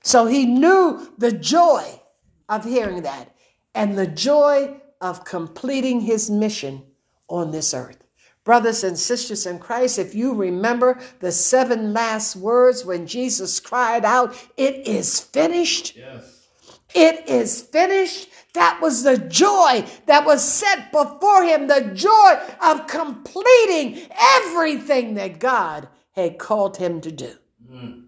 So 0.02 0.26
he 0.26 0.46
knew 0.46 1.12
the 1.18 1.32
joy 1.32 2.00
of 2.48 2.64
hearing 2.64 3.02
that 3.02 3.34
and 3.74 3.98
the 3.98 4.06
joy 4.06 4.80
of 5.00 5.24
completing 5.24 6.00
his 6.00 6.30
mission 6.30 6.84
on 7.30 7.50
this 7.50 7.72
earth. 7.72 8.04
Brothers 8.44 8.84
and 8.84 8.98
sisters 8.98 9.46
in 9.46 9.58
Christ, 9.58 9.98
if 9.98 10.14
you 10.14 10.34
remember 10.34 10.98
the 11.20 11.32
seven 11.32 11.92
last 11.92 12.36
words 12.36 12.84
when 12.84 13.06
Jesus 13.06 13.60
cried 13.60 14.04
out, 14.04 14.34
It 14.56 14.86
is 14.86 15.20
finished. 15.20 15.96
Yes. 15.96 16.48
It 16.94 17.28
is 17.28 17.62
finished. 17.62 18.28
That 18.54 18.80
was 18.82 19.04
the 19.04 19.16
joy 19.16 19.86
that 20.06 20.26
was 20.26 20.42
set 20.42 20.90
before 20.90 21.44
him, 21.44 21.68
the 21.68 21.92
joy 21.94 22.34
of 22.62 22.88
completing 22.88 24.06
everything 24.18 25.14
that 25.14 25.38
God 25.38 25.88
had 26.12 26.38
called 26.38 26.76
him 26.76 27.00
to 27.02 27.12
do. 27.12 27.34
Mm. 27.70 28.06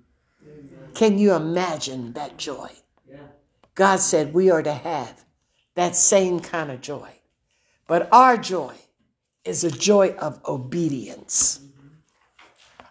Can 0.95 1.19
you 1.19 1.35
imagine 1.35 2.13
that 2.15 2.37
joy? 2.37 2.71
God 3.75 4.01
said 4.01 4.35
we 4.35 4.51
are 4.51 4.63
to 4.63 4.73
have 4.73 5.25
that 5.75 5.97
same 5.97 6.41
kind 6.41 6.71
of 6.71 6.81
joy. 6.81 7.09
But 7.87 8.09
our 8.13 8.37
joy 8.37 8.75
is 9.45 9.65
a 9.65 9.71
joy 9.71 10.15
of 10.19 10.41
obedience. 10.47 11.61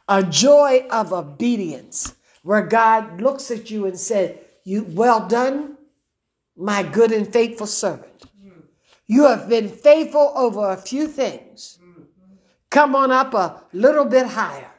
A 0.08 0.24
joy 0.24 0.86
of 0.92 1.14
obedience 1.14 2.16
where 2.44 2.66
God 2.66 3.22
looks 3.22 3.52
at 3.52 3.72
you 3.72 3.86
and 3.86 3.98
said, 3.98 4.40
"You 4.64 4.84
well 4.90 5.28
done, 5.28 5.78
my 6.56 6.84
good 6.84 7.12
and 7.12 7.32
faithful 7.32 7.68
servant. 7.68 8.26
You 9.08 9.26
have 9.26 9.48
been 9.48 9.70
faithful 9.70 10.34
over 10.36 10.70
a 10.70 10.78
few 10.78 11.08
things. 11.08 11.80
Come 12.70 12.96
on 12.96 13.12
up 13.12 13.34
a 13.34 13.64
little 13.74 14.06
bit 14.06 14.26
higher, 14.28 14.72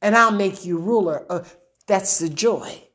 and 0.00 0.16
I'll 0.16 0.32
make 0.32 0.64
you 0.64 0.78
ruler." 0.78 1.24
Uh, 1.28 1.44
That's 1.86 2.18
the 2.18 2.28
joy 2.28 2.85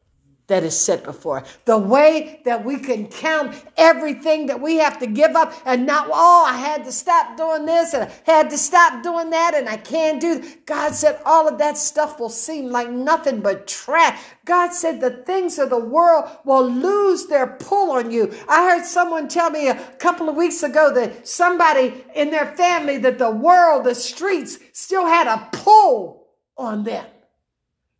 that 0.51 0.63
is 0.63 0.77
set 0.77 1.05
before 1.05 1.39
us. 1.39 1.57
The 1.63 1.77
way 1.77 2.41
that 2.43 2.65
we 2.65 2.77
can 2.77 3.07
count 3.07 3.55
everything 3.77 4.47
that 4.47 4.59
we 4.59 4.75
have 4.77 4.99
to 4.99 5.07
give 5.07 5.33
up 5.33 5.53
and 5.65 5.85
not, 5.85 6.09
oh, 6.11 6.45
I 6.45 6.57
had 6.57 6.83
to 6.83 6.91
stop 6.91 7.37
doing 7.37 7.65
this 7.65 7.93
and 7.93 8.03
I 8.03 8.31
had 8.31 8.49
to 8.49 8.57
stop 8.57 9.01
doing 9.01 9.29
that 9.29 9.55
and 9.55 9.69
I 9.69 9.77
can't 9.77 10.19
do. 10.19 10.43
God 10.65 10.93
said 10.93 11.21
all 11.25 11.47
of 11.47 11.57
that 11.59 11.77
stuff 11.77 12.19
will 12.19 12.29
seem 12.29 12.69
like 12.69 12.89
nothing 12.89 13.39
but 13.39 13.65
trash. 13.65 14.21
God 14.43 14.73
said 14.73 14.99
the 14.99 15.23
things 15.23 15.57
of 15.57 15.69
the 15.69 15.79
world 15.79 16.29
will 16.43 16.69
lose 16.69 17.27
their 17.27 17.47
pull 17.47 17.91
on 17.91 18.11
you. 18.11 18.33
I 18.49 18.69
heard 18.69 18.85
someone 18.85 19.29
tell 19.29 19.51
me 19.51 19.69
a 19.69 19.75
couple 19.99 20.27
of 20.27 20.35
weeks 20.35 20.63
ago 20.63 20.93
that 20.93 21.25
somebody 21.25 22.03
in 22.13 22.29
their 22.29 22.47
family 22.57 22.97
that 22.97 23.19
the 23.19 23.31
world, 23.31 23.85
the 23.85 23.95
streets 23.95 24.59
still 24.73 25.05
had 25.05 25.27
a 25.27 25.47
pull 25.53 26.27
on 26.57 26.83
them. 26.83 27.05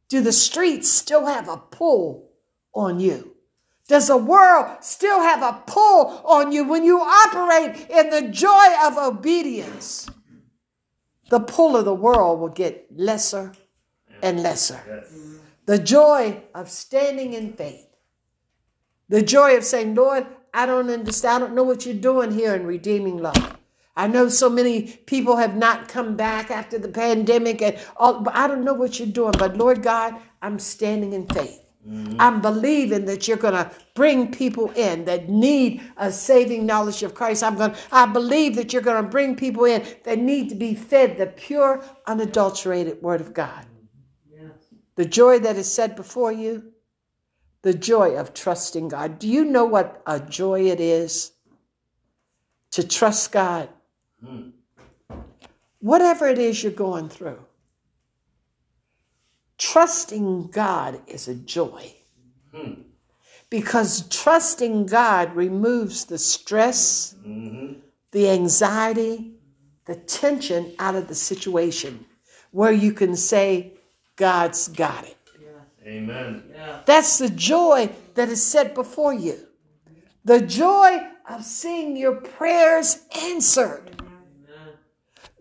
Do 0.09 0.19
the 0.19 0.33
streets 0.33 0.89
still 0.89 1.25
have 1.25 1.47
a 1.47 1.55
pull 1.55 2.30
on 2.73 2.99
you? 2.99 3.36
Does 3.88 4.07
the 4.07 4.17
world 4.17 4.84
still 4.84 5.19
have 5.21 5.43
a 5.43 5.62
pull 5.65 6.21
on 6.23 6.51
you 6.51 6.63
when 6.63 6.84
you 6.84 7.01
operate 7.01 7.89
in 7.89 8.10
the 8.10 8.29
joy 8.29 8.67
of 8.86 8.97
obedience? 8.97 10.07
The 11.29 11.39
pull 11.39 11.75
of 11.75 11.86
the 11.86 11.93
world 11.93 12.39
will 12.39 12.49
get 12.49 12.88
lesser 12.95 13.53
and 14.21 14.41
lesser. 14.43 14.81
Yes. 14.88 15.13
The 15.65 15.79
joy 15.79 16.41
of 16.53 16.69
standing 16.69 17.34
in 17.34 17.53
faith. 17.53 17.88
The 19.10 19.21
joy 19.21 19.57
of 19.57 19.63
saying, 19.63 19.95
Lord, 19.95 20.25
I 20.53 20.65
don't 20.65 20.89
understand. 20.89 21.43
I 21.43 21.47
don't 21.47 21.55
know 21.55 21.63
what 21.63 21.86
you're 21.86 21.95
doing 21.95 22.31
here 22.31 22.55
in 22.55 22.65
redeeming 22.65 23.17
love. 23.17 23.57
I 23.95 24.07
know 24.07 24.29
so 24.29 24.49
many 24.49 24.84
people 25.05 25.36
have 25.36 25.55
not 25.55 25.89
come 25.89 26.15
back 26.15 26.49
after 26.49 26.79
the 26.79 26.88
pandemic 26.88 27.62
and 27.62 27.77
all, 27.97 28.21
but 28.21 28.36
I 28.36 28.47
don't 28.47 28.63
know 28.63 28.73
what 28.73 28.99
you're 28.99 29.07
doing. 29.07 29.34
But 29.38 29.57
Lord 29.57 29.84
God, 29.84 30.15
I'm 30.41 30.60
standing 30.60 31.13
in 31.13 31.27
faith. 31.27 31.60
Mm-hmm. 31.87 32.21
I'm 32.21 32.41
believing 32.41 33.05
that 33.05 33.27
you're 33.27 33.37
going 33.37 33.55
to 33.55 33.71
bring 33.95 34.31
people 34.31 34.69
in 34.71 35.05
that 35.05 35.29
need 35.29 35.81
a 35.97 36.11
saving 36.11 36.65
knowledge 36.65 37.01
of 37.01 37.15
Christ. 37.15 37.43
I'm 37.43 37.57
going 37.57 37.73
I 37.91 38.05
believe 38.05 38.55
that 38.55 38.71
you're 38.71 38.83
going 38.83 39.03
to 39.03 39.09
bring 39.09 39.35
people 39.35 39.65
in 39.65 39.83
that 40.03 40.19
need 40.19 40.49
to 40.49 40.55
be 40.55 40.75
fed 40.75 41.17
the 41.17 41.25
pure 41.27 41.84
unadulterated 42.05 43.01
word 43.01 43.19
of 43.19 43.34
God. 43.34 43.65
The 44.95 45.05
joy 45.05 45.39
that 45.39 45.55
is 45.55 45.71
set 45.71 45.95
before 45.95 46.32
you, 46.32 46.73
the 47.63 47.73
joy 47.73 48.17
of 48.17 48.34
trusting 48.34 48.89
God. 48.89 49.17
Do 49.17 49.27
you 49.27 49.45
know 49.45 49.65
what 49.65 50.03
a 50.05 50.19
joy 50.19 50.67
it 50.67 50.79
is 50.79 51.32
to 52.71 52.88
trust 52.88 53.32
God? 53.32 53.69
Hmm. 54.23 54.49
Whatever 55.79 56.27
it 56.27 56.38
is 56.38 56.61
you're 56.61 56.71
going 56.71 57.09
through, 57.09 57.39
trusting 59.62 60.47
God 60.47 60.99
is 61.07 61.28
a 61.28 61.36
joy. 61.36 61.93
Hmm. 62.53 62.82
Because 63.51 64.07
trusting 64.09 64.88
God 64.88 65.36
removes 65.36 66.05
the 66.05 66.18
stress, 66.18 67.16
mm-hmm. 67.26 67.74
the 68.12 68.30
anxiety, 68.30 69.34
the 69.86 69.95
tension 69.95 70.74
out 70.80 70.95
of 70.95 71.07
the 71.07 71.16
situation 71.16 72.05
where 72.49 72.72
you 72.72 72.91
can 72.91 73.16
say, 73.16 73.74
God's 74.16 74.68
got 74.68 75.05
it. 75.05 75.18
Amen. 75.86 76.43
That's 76.86 77.18
the 77.18 77.30
joy 77.30 77.89
that 78.16 78.30
is 78.30 78.43
set 78.43 78.74
before 78.74 79.14
you. 79.14 79.38
The 80.26 80.41
joy 80.41 80.99
of 81.30 81.43
seeing 81.43 81.97
your 81.97 82.16
prayers 82.16 83.03
answered. 83.16 83.95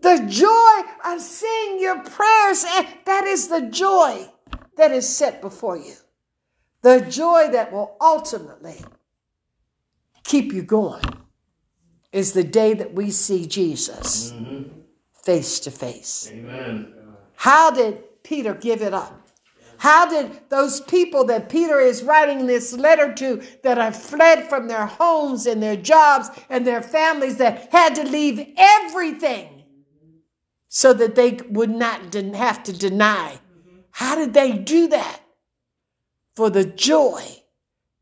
The 0.01 0.25
joy 0.27 1.11
of 1.13 1.21
seeing 1.21 1.79
your 1.79 1.99
prayers, 2.03 2.65
and 2.67 2.87
that 3.05 3.25
is 3.25 3.47
the 3.47 3.61
joy 3.61 4.27
that 4.77 4.91
is 4.91 5.07
set 5.07 5.41
before 5.41 5.77
you. 5.77 5.93
The 6.81 7.01
joy 7.01 7.49
that 7.51 7.71
will 7.71 7.95
ultimately 8.01 8.83
keep 10.23 10.51
you 10.51 10.63
going 10.63 11.03
is 12.11 12.33
the 12.33 12.43
day 12.43 12.73
that 12.73 12.93
we 12.93 13.11
see 13.11 13.45
Jesus 13.45 14.31
mm-hmm. 14.31 14.69
face 15.13 15.59
to 15.61 15.71
face. 15.71 16.29
Amen. 16.33 16.93
How 17.35 17.71
did 17.71 18.23
Peter 18.23 18.53
give 18.55 18.81
it 18.81 18.93
up? 18.93 19.17
How 19.77 20.07
did 20.07 20.31
those 20.49 20.81
people 20.81 21.25
that 21.25 21.49
Peter 21.49 21.79
is 21.79 22.03
writing 22.03 22.45
this 22.45 22.73
letter 22.73 23.13
to 23.15 23.41
that 23.63 23.77
have 23.79 23.95
fled 23.95 24.47
from 24.47 24.67
their 24.67 24.85
homes 24.85 25.47
and 25.47 25.61
their 25.61 25.75
jobs 25.75 26.29
and 26.49 26.67
their 26.67 26.83
families 26.83 27.37
that 27.37 27.71
had 27.71 27.95
to 27.95 28.03
leave 28.03 28.53
everything 28.57 29.60
so 30.73 30.93
that 30.93 31.15
they 31.15 31.37
would 31.49 31.69
not 31.69 32.13
have 32.15 32.63
to 32.63 32.71
deny? 32.71 33.37
How 33.91 34.15
did 34.15 34.33
they 34.33 34.53
do 34.57 34.87
that? 34.87 35.19
For 36.33 36.49
the 36.49 36.63
joy 36.63 37.21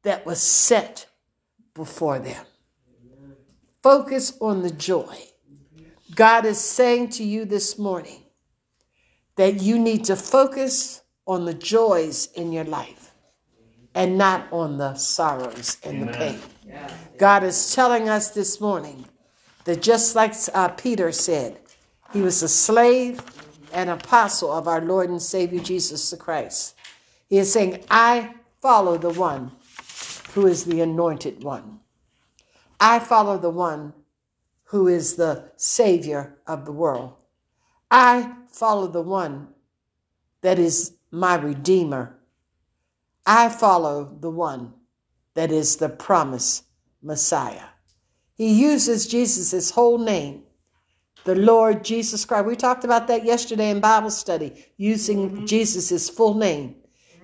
that 0.03 0.23
was 0.23 0.39
set 0.39 1.07
before 1.73 2.19
them. 2.19 2.45
Focus 3.81 4.37
on 4.39 4.61
the 4.61 4.69
joy. 4.69 5.17
God 6.13 6.45
is 6.45 6.59
saying 6.59 7.09
to 7.09 7.23
you 7.23 7.43
this 7.43 7.79
morning 7.79 8.23
that 9.35 9.61
you 9.63 9.79
need 9.79 10.05
to 10.05 10.15
focus 10.15 11.01
on 11.25 11.45
the 11.45 11.55
joys 11.55 12.27
in 12.35 12.51
your 12.51 12.65
life 12.65 13.11
and 13.95 14.15
not 14.15 14.45
on 14.51 14.77
the 14.77 14.93
sorrows 14.93 15.77
and 15.83 16.03
the 16.03 16.15
Amen. 16.15 16.19
pain. 16.19 16.41
God 17.17 17.43
is 17.43 17.73
telling 17.73 18.09
us 18.09 18.29
this 18.29 18.61
morning 18.61 19.05
that 19.63 19.81
just 19.81 20.15
like 20.15 20.35
uh, 20.53 20.67
Peter 20.69 21.11
said, 21.11 21.57
he 22.11 22.21
was 22.21 22.41
a 22.43 22.49
slave 22.49 23.21
and 23.71 23.89
apostle 23.89 24.51
of 24.51 24.67
our 24.67 24.81
Lord 24.81 25.09
and 25.09 25.21
Savior 25.21 25.59
Jesus 25.59 26.09
the 26.09 26.17
Christ. 26.17 26.75
He 27.29 27.37
is 27.37 27.51
saying, 27.51 27.83
I 27.89 28.33
follow 28.61 28.97
the 28.97 29.11
one 29.11 29.51
who 30.33 30.47
is 30.47 30.65
the 30.65 30.81
anointed 30.81 31.43
one. 31.43 31.79
I 32.79 32.99
follow 32.99 33.37
the 33.37 33.49
one 33.49 33.93
who 34.65 34.87
is 34.87 35.15
the 35.15 35.51
Savior 35.55 36.37
of 36.47 36.65
the 36.65 36.71
world. 36.71 37.13
I 37.91 38.33
follow 38.51 38.87
the 38.87 39.01
one 39.01 39.49
that 40.41 40.59
is 40.59 40.93
my 41.11 41.35
Redeemer. 41.35 42.17
I 43.25 43.49
follow 43.49 44.17
the 44.19 44.29
one 44.29 44.73
that 45.33 45.51
is 45.51 45.77
the 45.77 45.89
promised 45.89 46.65
Messiah. 47.01 47.65
He 48.35 48.53
uses 48.53 49.07
Jesus' 49.07 49.71
whole 49.71 49.97
name, 49.97 50.43
the 51.25 51.35
Lord 51.35 51.83
Jesus 51.83 52.25
Christ. 52.25 52.45
We 52.45 52.55
talked 52.55 52.83
about 52.83 53.07
that 53.07 53.25
yesterday 53.25 53.69
in 53.69 53.79
Bible 53.79 54.11
study, 54.11 54.65
using 54.77 55.29
mm-hmm. 55.29 55.45
Jesus' 55.45 56.09
full 56.09 56.33
name. 56.33 56.75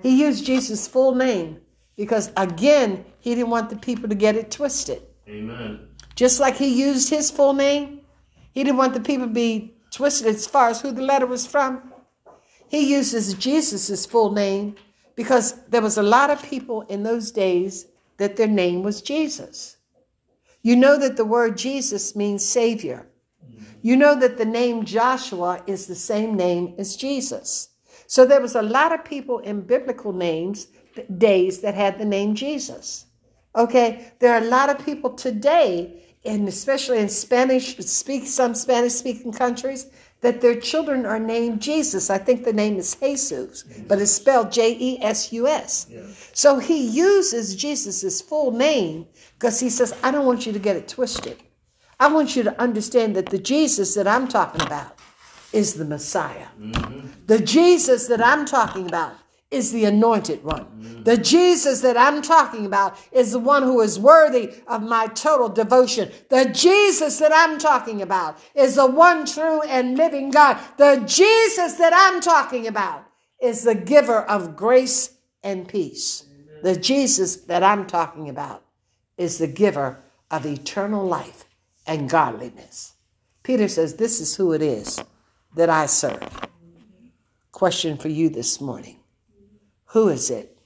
He 0.01 0.21
used 0.21 0.45
Jesus' 0.45 0.87
full 0.87 1.15
name 1.15 1.61
because, 1.95 2.31
again, 2.37 3.05
he 3.19 3.33
didn't 3.35 3.49
want 3.49 3.69
the 3.69 3.77
people 3.77 4.09
to 4.09 4.15
get 4.15 4.35
it 4.35 4.51
twisted. 4.51 5.01
Amen. 5.27 5.87
Just 6.15 6.39
like 6.39 6.55
he 6.55 6.67
used 6.67 7.09
his 7.09 7.31
full 7.31 7.53
name, 7.53 8.01
he 8.53 8.63
didn't 8.63 8.77
want 8.77 8.93
the 8.93 8.99
people 8.99 9.27
to 9.27 9.33
be 9.33 9.75
twisted 9.91 10.27
as 10.27 10.45
far 10.45 10.69
as 10.69 10.81
who 10.81 10.91
the 10.91 11.01
letter 11.01 11.25
was 11.25 11.45
from. 11.45 11.91
He 12.69 12.93
uses 12.93 13.33
Jesus' 13.33 14.05
full 14.05 14.31
name 14.31 14.75
because 15.15 15.53
there 15.69 15.81
was 15.81 15.97
a 15.97 16.03
lot 16.03 16.29
of 16.29 16.43
people 16.43 16.81
in 16.83 17.03
those 17.03 17.31
days 17.31 17.87
that 18.17 18.35
their 18.35 18.47
name 18.47 18.83
was 18.83 19.01
Jesus. 19.01 19.77
You 20.61 20.75
know 20.75 20.97
that 20.97 21.17
the 21.17 21.25
word 21.25 21.57
Jesus 21.57 22.15
means 22.15 22.45
Savior. 22.45 23.07
You 23.81 23.95
know 23.95 24.15
that 24.19 24.37
the 24.37 24.45
name 24.45 24.85
Joshua 24.85 25.63
is 25.67 25.87
the 25.87 25.95
same 25.95 26.35
name 26.35 26.75
as 26.77 26.95
Jesus. 26.95 27.69
So 28.07 28.25
there 28.25 28.41
was 28.41 28.55
a 28.55 28.61
lot 28.61 28.91
of 28.93 29.03
people 29.05 29.39
in 29.39 29.61
biblical 29.61 30.13
names, 30.13 30.67
days 31.17 31.61
that 31.61 31.75
had 31.75 31.97
the 31.97 32.05
name 32.05 32.35
Jesus. 32.35 33.05
Okay, 33.55 34.11
there 34.19 34.33
are 34.33 34.41
a 34.41 34.49
lot 34.49 34.69
of 34.69 34.85
people 34.85 35.11
today, 35.11 36.03
and 36.25 36.47
especially 36.47 36.99
in 36.99 37.09
Spanish 37.09 37.77
speak 37.77 38.27
some 38.27 38.53
Spanish 38.53 38.93
speaking 38.93 39.31
countries, 39.31 39.87
that 40.21 40.41
their 40.41 40.59
children 40.59 41.05
are 41.05 41.19
named 41.19 41.61
Jesus. 41.61 42.09
I 42.09 42.17
think 42.17 42.43
the 42.43 42.53
name 42.53 42.77
is 42.77 42.95
Jesus, 42.95 43.63
but 43.87 44.01
it's 44.01 44.11
spelled 44.11 44.51
J 44.51 44.75
E 44.79 44.97
S 45.01 45.31
U 45.33 45.47
S. 45.47 45.87
So 46.33 46.57
he 46.57 46.87
uses 46.87 47.55
Jesus' 47.55 48.21
full 48.21 48.51
name 48.51 49.07
because 49.37 49.59
he 49.59 49.69
says, 49.69 49.93
I 50.03 50.11
don't 50.11 50.25
want 50.25 50.45
you 50.45 50.53
to 50.53 50.59
get 50.59 50.75
it 50.75 50.87
twisted. 50.87 51.43
I 51.99 52.07
want 52.07 52.35
you 52.35 52.43
to 52.43 52.61
understand 52.61 53.15
that 53.15 53.27
the 53.27 53.37
Jesus 53.37 53.93
that 53.95 54.07
I'm 54.07 54.27
talking 54.27 54.61
about 54.61 54.97
is 55.53 55.75
the 55.75 55.85
Messiah. 55.85 56.47
Mm-hmm. 56.59 57.07
The 57.27 57.39
Jesus 57.39 58.07
that 58.07 58.21
I'm 58.21 58.45
talking 58.45 58.87
about 58.87 59.13
is 59.51 59.71
the 59.71 59.85
anointed 59.85 60.43
one. 60.43 60.65
Mm-hmm. 60.65 61.03
The 61.03 61.17
Jesus 61.17 61.79
that 61.81 61.95
I'm 61.95 62.21
talking 62.21 62.65
about 62.65 62.97
is 63.11 63.31
the 63.31 63.39
one 63.39 63.63
who 63.63 63.79
is 63.79 63.97
worthy 63.97 64.53
of 64.67 64.83
my 64.83 65.07
total 65.07 65.47
devotion. 65.47 66.11
The 66.29 66.49
Jesus 66.49 67.19
that 67.19 67.31
I'm 67.33 67.57
talking 67.57 68.01
about 68.01 68.37
is 68.53 68.75
the 68.75 68.87
one 68.87 69.25
true 69.25 69.61
and 69.61 69.97
living 69.97 70.31
God. 70.31 70.59
The 70.77 71.03
Jesus 71.05 71.73
that 71.73 71.93
I'm 71.95 72.19
talking 72.19 72.67
about 72.67 73.05
is 73.41 73.63
the 73.63 73.75
giver 73.75 74.21
of 74.23 74.57
grace 74.57 75.15
and 75.43 75.67
peace. 75.67 76.25
The 76.63 76.75
Jesus 76.75 77.37
that 77.45 77.63
I'm 77.63 77.85
talking 77.85 78.27
about 78.27 78.63
is 79.17 79.37
the 79.37 79.47
giver 79.47 80.01
of 80.31 80.45
eternal 80.45 81.05
life 81.05 81.44
and 81.87 82.09
godliness. 82.09 82.93
Peter 83.43 83.67
says, 83.67 83.95
This 83.95 84.19
is 84.19 84.35
who 84.35 84.53
it 84.53 84.61
is 84.61 84.99
that 85.55 85.69
I 85.69 85.85
serve. 85.85 86.27
Question 87.51 87.97
for 87.97 88.09
you 88.09 88.29
this 88.29 88.59
morning 88.59 88.99
Who 89.87 90.09
is 90.09 90.29
it 90.29 90.57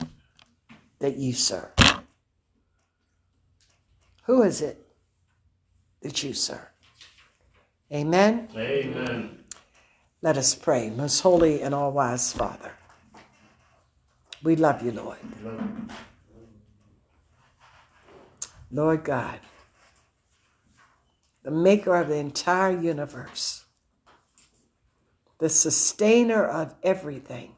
that 0.99 1.17
you 1.17 1.33
serve? 1.33 1.71
Who 4.23 4.43
is 4.43 4.61
it 4.61 4.85
that 6.01 6.23
you 6.23 6.33
serve? 6.33 6.67
Amen. 7.91 8.47
Amen. 8.55 9.43
Let 10.21 10.37
us 10.37 10.53
pray. 10.53 10.89
Most 10.89 11.21
holy 11.21 11.61
and 11.61 11.73
all 11.73 11.91
wise 11.91 12.33
Father, 12.33 12.71
we 14.43 14.55
love 14.55 14.83
you, 14.83 14.91
Lord. 14.91 15.17
Lord 18.71 19.03
God, 19.03 19.39
the 21.43 21.51
maker 21.51 21.95
of 21.95 22.09
the 22.09 22.17
entire 22.17 22.77
universe, 22.79 23.65
the 25.39 25.49
sustainer 25.49 26.45
of 26.45 26.75
everything, 26.83 27.55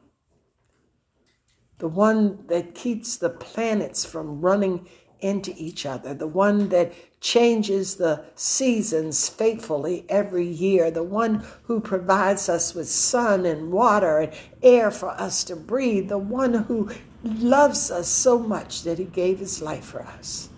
the 1.78 1.88
one 1.88 2.46
that 2.46 2.74
keeps 2.74 3.16
the 3.16 3.30
planets 3.30 4.04
from 4.04 4.40
running 4.40 4.88
into 5.20 5.54
each 5.56 5.86
other, 5.86 6.14
the 6.14 6.26
one 6.26 6.68
that 6.68 6.92
changes 7.20 7.96
the 7.96 8.24
seasons 8.34 9.28
faithfully 9.28 10.04
every 10.08 10.46
year, 10.46 10.90
the 10.90 11.02
one 11.02 11.44
who 11.64 11.80
provides 11.80 12.48
us 12.48 12.74
with 12.74 12.88
sun 12.88 13.46
and 13.46 13.70
water 13.70 14.18
and 14.18 14.32
air 14.62 14.90
for 14.90 15.10
us 15.10 15.44
to 15.44 15.54
breathe, 15.54 16.08
the 16.08 16.18
one 16.18 16.54
who 16.54 16.90
loves 17.24 17.90
us 17.90 18.08
so 18.08 18.38
much 18.38 18.82
that 18.82 18.98
he 18.98 19.04
gave 19.04 19.38
his 19.38 19.62
life 19.62 19.84
for 19.84 20.02
us. 20.02 20.48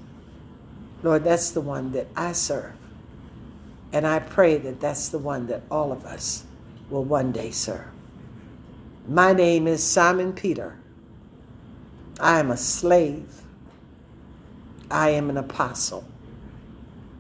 Lord, 1.03 1.25
that's 1.25 1.51
the 1.51 1.61
one 1.61 1.93
that 1.93 2.07
I 2.17 2.33
serve. 2.33 2.73
And 3.95 4.09
I 4.09 4.19
pray 4.19 4.59
that 4.59 4.81
that's 4.81 5.09
the 5.09 5.19
one 5.19 5.47
that 5.47 5.63
all 5.71 5.93
of 5.93 6.05
us 6.05 6.43
will 6.91 7.05
one 7.05 7.31
day 7.31 7.53
serve. 7.53 7.87
My 9.07 9.33
name 9.33 9.69
is 9.69 9.85
Simon 9.85 10.33
Peter. 10.33 10.77
I 12.19 12.41
am 12.41 12.51
a 12.51 12.57
slave. 12.57 13.43
I 14.91 15.11
am 15.11 15.31
an 15.31 15.37
apostle 15.37 16.05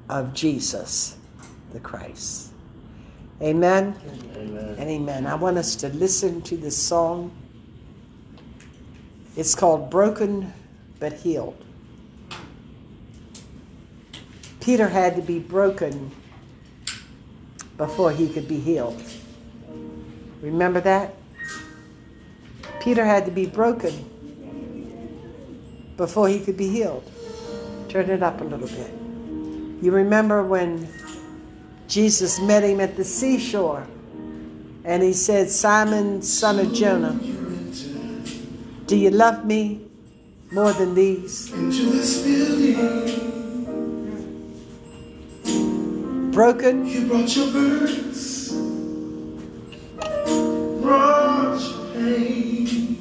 of 0.08 0.34
Jesus 0.34 1.16
the 1.72 1.78
Christ. 1.78 2.50
Amen 3.40 3.96
Amen. 4.36 4.74
and 4.76 4.90
amen. 4.90 5.26
I 5.26 5.36
want 5.36 5.58
us 5.58 5.76
to 5.76 5.88
listen 5.90 6.42
to 6.42 6.56
this 6.56 6.76
song. 6.76 7.30
It's 9.36 9.54
called 9.54 9.90
Broken 9.90 10.52
but 10.98 11.12
Healed. 11.12 11.56
Peter 14.60 14.88
had 14.88 15.14
to 15.14 15.22
be 15.22 15.38
broken 15.38 16.10
before 17.76 18.12
he 18.12 18.28
could 18.28 18.48
be 18.48 18.60
healed. 18.60 19.02
Remember 20.40 20.80
that? 20.80 21.14
Peter 22.80 23.04
had 23.04 23.24
to 23.24 23.30
be 23.30 23.46
broken 23.46 23.92
before 25.96 26.28
he 26.28 26.40
could 26.40 26.56
be 26.56 26.68
healed. 26.68 27.10
Turn 27.88 28.10
it 28.10 28.22
up 28.22 28.40
a 28.40 28.44
little 28.44 28.68
bit. 28.68 28.90
You 29.82 29.90
remember 29.92 30.42
when 30.42 30.88
Jesus 31.88 32.40
met 32.40 32.62
him 32.62 32.80
at 32.80 32.96
the 32.96 33.04
seashore 33.04 33.86
and 34.84 35.02
he 35.02 35.12
said, 35.12 35.48
Simon, 35.48 36.20
son 36.22 36.58
of 36.58 36.72
Jonah, 36.74 37.18
do 38.86 38.96
you 38.96 39.10
love 39.10 39.44
me 39.44 39.80
more 40.52 40.72
than 40.72 40.94
these? 40.94 41.50
broken. 46.35 46.87
You 46.87 47.07
brought 47.07 47.35
your 47.37 47.53
burdens, 47.53 48.53
brought 50.82 51.61
your 51.61 51.95
pain. 51.95 52.99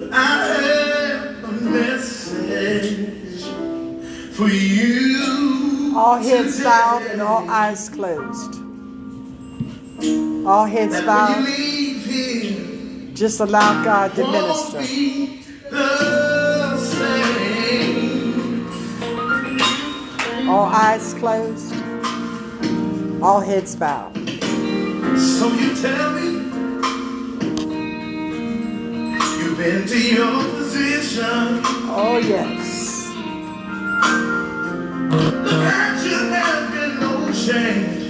But 0.00 0.12
I 0.12 0.54
have 0.62 1.44
a 1.44 1.52
message 1.70 3.44
for 4.34 4.48
you. 4.48 5.94
All 5.96 6.16
heads 6.16 6.56
today. 6.56 6.64
bowed 6.64 7.02
and 7.12 7.22
all 7.22 7.48
eyes 7.48 7.88
closed. 7.88 8.54
All 10.46 10.64
heads 10.66 11.00
bowed. 11.02 11.46
Here, 11.46 13.14
Just 13.14 13.38
allow 13.40 13.84
God 13.84 14.14
to 14.16 14.24
minister. 14.26 14.80
All 20.50 20.64
eyes 20.64 21.14
closed. 21.14 21.72
All 23.22 23.38
heads 23.38 23.76
bowed. 23.76 24.16
So 25.16 25.46
you 25.52 25.76
tell 25.80 26.10
me 26.10 26.26
you've 29.38 29.56
been 29.56 29.86
to 29.86 29.98
your 30.16 30.42
position. 30.56 31.60
Oh, 31.86 32.18
yes. 32.18 33.06
At 35.70 36.02
you, 36.04 36.18
there's 36.34 36.70
been 36.74 36.94
no 36.98 37.30
change 37.32 38.02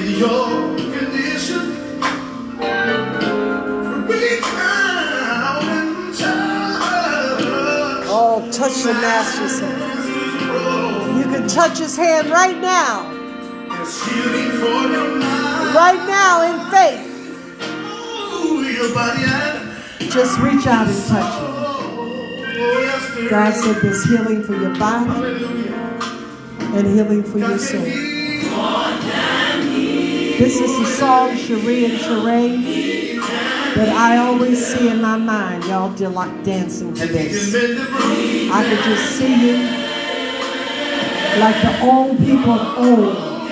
in 0.00 0.08
your 0.18 0.48
condition. 0.96 1.64
Reach 4.08 4.50
out 4.56 5.62
touch. 6.16 6.78
Oh, 8.08 8.48
touch 8.50 8.82
the 8.82 8.94
Master's 8.94 9.60
hand. 9.60 9.87
This 11.48 11.56
road 11.56 11.64
You 11.64 11.70
can 11.70 11.70
touch 11.70 11.78
his 11.78 11.96
hand 11.96 12.30
right 12.30 12.58
now. 12.60 13.10
is 13.82 14.04
healing 14.04 14.50
for 14.52 14.66
your 14.92 15.16
mind. 15.18 15.74
Right 15.74 16.06
now 16.06 16.42
in 16.42 16.70
faith. 16.70 17.04
Ooh, 18.44 18.62
your 18.64 18.94
body 18.94 19.22
and 19.24 20.10
Just 20.10 20.38
reach 20.40 20.66
out 20.66 20.88
and 20.88 21.06
touch 21.08 21.34
him. 21.40 21.46
oh, 21.48 23.28
God 23.30 23.54
said 23.54 23.76
there's 23.82 24.04
healing 24.04 24.42
for 24.44 24.56
your 24.56 24.74
body 24.78 25.44
and 26.60 26.86
healing 26.86 27.22
for 27.24 27.38
your 27.38 27.58
soul. 27.58 27.82
This 30.38 30.60
is 30.60 30.78
the 30.78 30.86
song 30.86 31.36
Cherie 31.36 31.84
and 31.86 31.94
Sheree 31.98 33.18
that 33.74 33.88
I 33.90 34.18
always 34.18 34.64
see 34.66 34.88
in 34.88 35.00
my 35.02 35.16
mind. 35.16 35.64
Y'all 35.64 35.92
delight 35.94 36.44
dancing 36.44 36.94
to 36.94 37.02
And 37.02 37.10
he 37.10 37.16
can 37.18 37.28
this. 37.28 37.52
mend 37.52 37.78
the 37.78 37.84
broken. 37.84 38.50
I 38.52 38.64
could 38.68 38.84
just 38.84 39.16
see 39.18 39.46
you 39.46 39.77
like 41.38 41.62
the 41.62 41.80
old 41.86 42.18
people 42.18 42.52
of 42.52 42.78
old, 42.78 43.50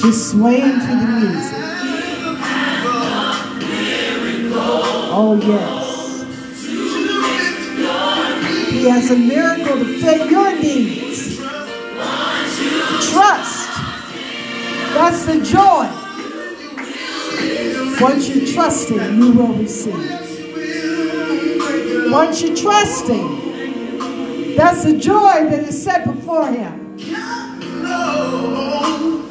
just 0.00 0.30
swaying 0.30 0.80
to 0.80 0.86
the 0.86 1.06
music. 1.20 1.58
Oh, 5.10 5.34
yes. 5.42 5.86
He 8.70 8.88
has 8.88 9.10
a 9.10 9.16
miracle 9.16 9.78
to 9.78 9.98
fit 10.00 10.30
your 10.30 10.54
needs. 10.60 11.38
Trust. 13.10 13.68
That's 14.94 15.24
the 15.24 15.40
joy. 15.42 15.88
Once 18.00 18.28
you 18.28 18.52
trust 18.52 18.90
Him, 18.90 19.20
you 19.20 19.32
will 19.32 19.54
receive. 19.54 19.94
Once 22.10 22.42
you 22.42 22.54
trust 22.56 23.08
Him, 23.08 23.47
that's 24.58 24.82
the 24.82 24.98
joy 24.98 25.46
that 25.50 25.60
is 25.68 25.80
set 25.82 26.04
before 26.04 26.48
Him. 26.50 26.96
knows 27.82 29.24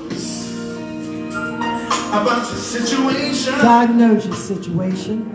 about 2.09 2.47
your 2.49 2.57
situation. 2.61 3.53
God 3.55 3.93
knows 3.95 4.25
your 4.25 4.35
situation. 4.35 5.25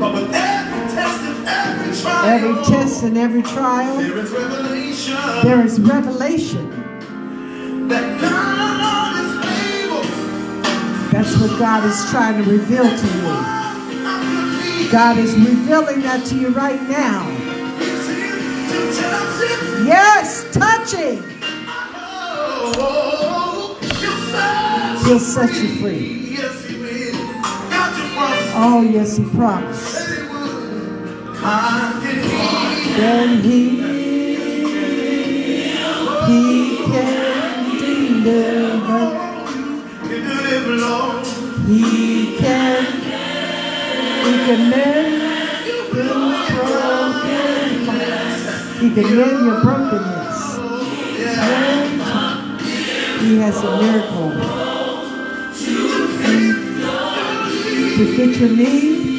But 0.00 0.14
with 0.14 0.32
every 0.32 0.88
test 0.94 1.20
and 1.22 1.46
every 1.46 1.92
trial, 2.00 2.24
Every 2.24 2.64
test 2.64 3.02
and 3.02 3.18
every 3.18 3.42
trial, 3.42 3.96
there 3.98 4.16
is 4.18 4.30
revelation 4.30 5.16
there 5.42 5.60
is 5.64 5.78
revelation. 5.80 6.68
that 7.88 8.20
God 8.20 9.14
is 9.24 9.32
able. 9.84 10.02
That's 11.12 11.36
what 11.38 11.58
God 11.58 11.84
is 11.84 12.10
trying 12.10 12.42
to 12.42 12.50
reveal 12.50 12.84
to 12.84 13.06
you. 13.18 13.59
God 14.90 15.18
is 15.18 15.34
revealing 15.36 16.02
that 16.02 16.26
to 16.26 16.34
you 16.36 16.48
right 16.48 16.82
now. 16.88 17.28
Yes, 19.86 20.44
touching. 20.52 21.22
He'll 25.04 25.20
set 25.20 25.54
you 25.54 25.80
free. 25.80 26.36
Oh, 28.52 28.82
yes, 28.82 29.16
He 29.16 29.24
promised. 29.26 30.08
Then 32.96 33.42
He, 33.44 33.80
He 36.26 36.76
can 36.86 37.78
deliver. 37.78 39.04
He 41.66 42.36
can, 42.38 42.99
can 44.46 44.70
mend. 44.70 45.22
He 48.80 48.88
can 48.94 49.16
mend 49.16 49.44
your 49.44 49.60
brokenness. 49.60 50.56
He 53.20 53.36
has 53.38 53.62
a 53.62 53.82
miracle 53.82 54.30
to 57.96 58.04
fit 58.16 58.36
your 58.40 58.50
need. 58.56 59.10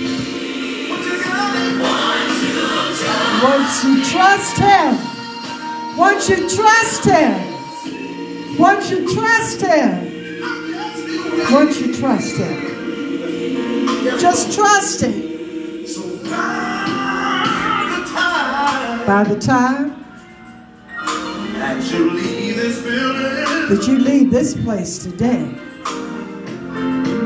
Once 3.44 3.84
you 3.84 4.04
trust 4.06 4.58
Him, 4.58 4.98
once 5.98 6.30
you 6.30 6.50
trust 6.50 7.06
Him, 7.06 8.58
once 8.58 8.90
you 8.90 9.14
trust 9.14 9.62
Him, 9.62 9.90
once 11.52 11.80
you 11.80 11.94
trust 11.94 12.38
Him, 12.38 12.71
just 14.22 14.54
trust 14.54 15.02
Him. 15.02 15.88
So 15.88 16.02
by 16.30 17.88
the 17.98 18.06
time 18.14 19.06
By 19.06 19.24
the 19.24 19.40
time 19.40 20.06
that 21.60 21.92
you 21.92 22.12
leave 22.12 22.56
this 22.56 22.82
building, 22.84 23.70
that 23.70 23.88
you 23.88 23.98
leave 24.00 24.32
this 24.32 24.54
place 24.64 25.00
today, 25.00 25.44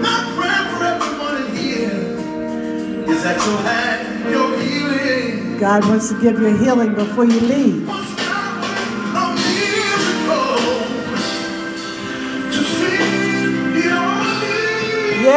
my 0.05 0.17
prayer 0.35 0.65
for 0.71 0.83
everyone 0.85 1.55
here 1.55 3.11
is 3.11 3.23
that 3.23 3.37
you'll 3.45 3.57
have 3.57 4.31
your 4.31 4.59
healing. 4.59 5.57
God 5.59 5.85
wants 5.87 6.09
to 6.09 6.21
give 6.21 6.39
you 6.39 6.55
healing 6.57 6.93
before 6.95 7.25
you 7.25 7.39
leave. 7.41 8.04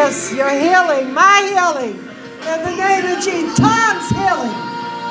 Yes, 0.01 0.33
your 0.33 0.49
healing, 0.49 1.13
my 1.13 1.43
healing, 1.51 1.99
in 1.99 2.59
the 2.63 2.77
name 2.77 3.05
of 3.05 3.25
Jesus. 3.25 3.59
Tom's 3.59 4.09
healing, 4.11 4.55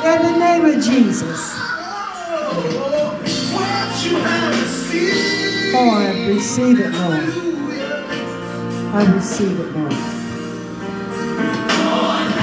in 0.07 0.19
the 0.23 0.39
name 0.39 0.63
of 0.63 0.75
Jesus. 0.81 1.41
Oh, 5.75 5.89
I 5.93 6.27
receive 6.29 6.79
it, 6.79 6.91
Lord. 6.93 7.25
I 8.95 9.13
receive 9.13 9.59
it, 9.59 9.75
Lord. 9.75 9.91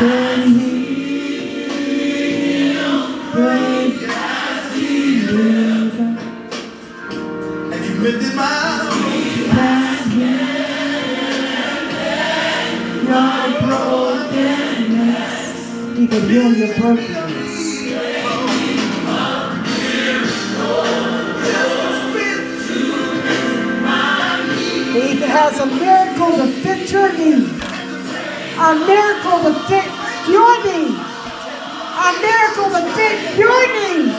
Then 0.01 0.49
he, 0.51 0.74
Heal 16.15 16.55
your 16.55 16.69
brokenness. 16.79 17.35
Has 25.27 25.59
a 25.59 25.67
miracle 25.67 26.37
to 26.37 26.47
fit 26.63 26.93
your 26.93 27.13
need. 27.13 27.49
A 28.57 28.75
miracle 28.87 29.43
to 29.43 29.53
fit 29.67 29.91
your 30.31 30.55
need. 30.63 30.95
A 31.99 32.09
miracle 32.23 32.71
to 32.71 32.83
fit 32.95 33.37
your 33.37 33.63
need. 33.75 34.15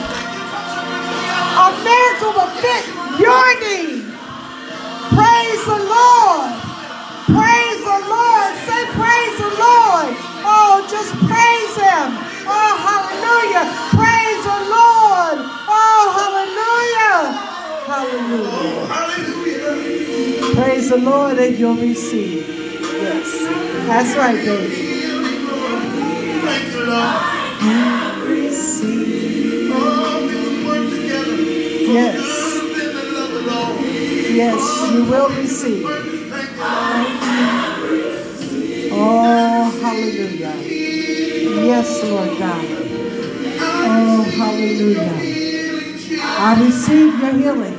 A 1.56 1.68
miracle 1.82 2.32
to 2.36 2.46
fit 2.60 2.84
your 3.18 3.48
need. 3.60 3.95
Hallelujah. 18.88 20.54
Praise 20.54 20.88
the 20.90 20.98
Lord 20.98 21.38
and 21.38 21.58
you'll 21.58 21.74
receive. 21.74 22.46
Yes. 22.82 23.86
That's 23.86 24.16
right, 24.16 24.36
baby. 24.44 24.74
Thank 26.44 26.72
you, 26.72 26.84
Lord. 26.86 27.22
Receive. 28.28 29.70
Yes. 31.88 32.24
Yes, 34.36 34.62
you 34.92 35.04
will 35.04 35.28
receive. 35.30 35.84
Oh, 38.92 39.70
hallelujah. 39.82 40.54
Yes, 41.64 42.02
Lord 42.04 42.38
God. 42.38 42.64
Oh, 43.88 44.22
hallelujah. 44.36 45.14
I 46.22 46.64
receive 46.64 47.18
your 47.20 47.32
healing. 47.32 47.75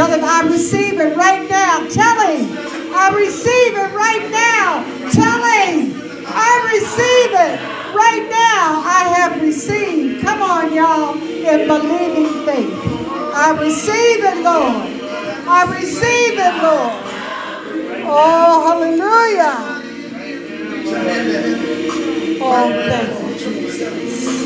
Tell 0.00 0.12
him 0.12 0.24
I 0.24 0.40
receive 0.48 0.98
it 0.98 1.14
right 1.14 1.46
now. 1.50 1.86
Tell 1.86 2.18
him 2.26 2.56
I 2.96 3.10
receive 3.14 3.76
it 3.76 3.92
right 3.92 4.30
now. 4.30 4.82
Tell 5.12 5.44
him 5.44 5.92
I 6.26 6.70
receive 6.72 7.32
it 7.36 7.60
right 7.94 8.26
now. 8.30 8.80
I 8.80 9.12
have 9.14 9.42
received. 9.42 10.22
Come 10.22 10.40
on, 10.40 10.72
y'all, 10.72 11.22
in 11.22 11.68
believing 11.68 12.46
faith. 12.46 12.72
I 13.34 13.50
receive 13.60 14.24
it, 14.24 14.38
Lord. 14.38 14.88
I 15.46 15.64
receive 15.78 16.38
it, 16.38 16.54
Lord. 16.62 16.96
Oh, 18.08 18.64
hallelujah. 18.68 19.82
Oh, 22.40 22.72
thank 22.88 23.12
you, 23.20 23.34
Jesus. 23.36 24.40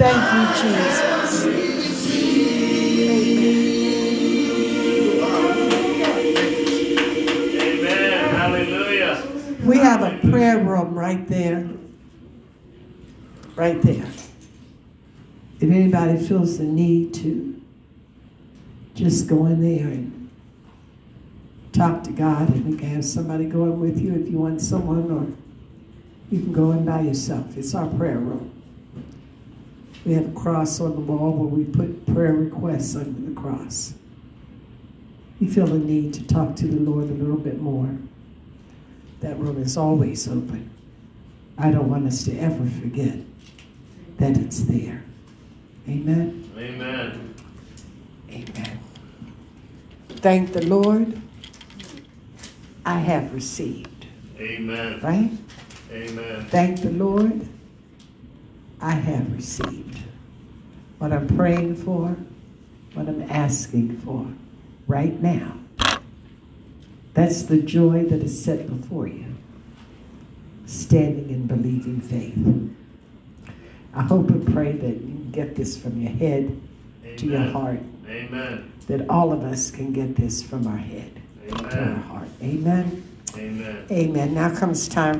Thank 0.00 0.24
you, 0.32 0.44
Jesus. 0.62 1.59
We 9.70 9.78
have 9.78 10.02
a 10.02 10.18
prayer 10.28 10.58
room 10.58 10.98
right 10.98 11.28
there. 11.28 11.70
Right 13.54 13.80
there. 13.80 14.04
If 15.60 15.70
anybody 15.70 16.18
feels 16.18 16.58
the 16.58 16.64
need 16.64 17.14
to, 17.14 17.62
just 18.96 19.28
go 19.28 19.46
in 19.46 19.60
there 19.62 19.86
and 19.86 20.28
talk 21.70 22.02
to 22.02 22.10
God, 22.10 22.52
and 22.52 22.66
we 22.66 22.76
can 22.76 22.88
have 22.88 23.04
somebody 23.04 23.44
going 23.44 23.78
with 23.78 24.00
you 24.00 24.16
if 24.16 24.28
you 24.28 24.38
want 24.38 24.60
someone, 24.60 25.08
or 25.08 26.34
you 26.34 26.42
can 26.42 26.52
go 26.52 26.72
in 26.72 26.84
by 26.84 27.02
yourself. 27.02 27.56
It's 27.56 27.72
our 27.72 27.86
prayer 27.90 28.18
room. 28.18 28.50
We 30.04 30.14
have 30.14 30.30
a 30.30 30.32
cross 30.32 30.80
on 30.80 30.96
the 30.96 31.00
wall 31.00 31.32
where 31.32 31.46
we 31.46 31.62
put 31.62 32.12
prayer 32.12 32.32
requests 32.32 32.96
under 32.96 33.20
the 33.20 33.40
cross. 33.40 33.94
You 35.38 35.48
feel 35.48 35.68
the 35.68 35.78
need 35.78 36.12
to 36.14 36.26
talk 36.26 36.56
to 36.56 36.66
the 36.66 36.80
Lord 36.80 37.04
a 37.04 37.14
little 37.14 37.38
bit 37.38 37.60
more. 37.60 37.96
That 39.20 39.38
room 39.38 39.60
is 39.62 39.76
always 39.76 40.26
open. 40.28 40.70
I 41.58 41.70
don't 41.70 41.90
want 41.90 42.06
us 42.06 42.24
to 42.24 42.38
ever 42.38 42.64
forget 42.80 43.16
that 44.18 44.36
it's 44.36 44.62
there. 44.62 45.02
Amen. 45.88 46.50
Amen. 46.56 47.34
Amen. 48.30 48.80
Thank 50.08 50.52
the 50.52 50.64
Lord. 50.66 51.20
I 52.86 52.98
have 52.98 53.34
received, 53.34 54.06
Amen. 54.38 55.00
right? 55.02 55.30
Amen. 55.92 56.46
Thank 56.46 56.80
the 56.80 56.90
Lord. 56.90 57.46
I 58.80 58.92
have 58.92 59.32
received 59.34 59.98
what 60.98 61.12
I'm 61.12 61.26
praying 61.36 61.76
for, 61.76 62.16
what 62.94 63.08
I'm 63.08 63.22
asking 63.30 63.98
for 63.98 64.26
right 64.86 65.20
now. 65.20 65.59
That's 67.14 67.42
the 67.42 67.58
joy 67.58 68.04
that 68.04 68.22
is 68.22 68.44
set 68.44 68.66
before 68.68 69.06
you. 69.06 69.26
Standing 70.66 71.30
in 71.30 71.46
believing 71.46 72.00
faith. 72.00 72.36
I 73.92 74.02
hope 74.02 74.30
and 74.30 74.52
pray 74.52 74.72
that 74.72 74.94
you 74.94 75.00
can 75.00 75.30
get 75.32 75.56
this 75.56 75.76
from 75.76 76.00
your 76.00 76.12
head 76.12 76.56
to 77.16 77.26
your 77.26 77.42
heart, 77.42 77.80
Amen. 78.08 78.72
that 78.86 79.08
all 79.10 79.32
of 79.32 79.42
us 79.42 79.70
can 79.70 79.92
get 79.92 80.14
this 80.14 80.42
from 80.42 80.66
our 80.68 80.76
head 80.76 81.20
to 81.48 81.80
our 81.80 81.94
heart. 81.96 82.28
Amen. 82.40 83.02
Amen. 83.36 83.86
Amen. 83.90 84.34
Now 84.34 84.54
comes 84.54 84.88
time 84.88 85.18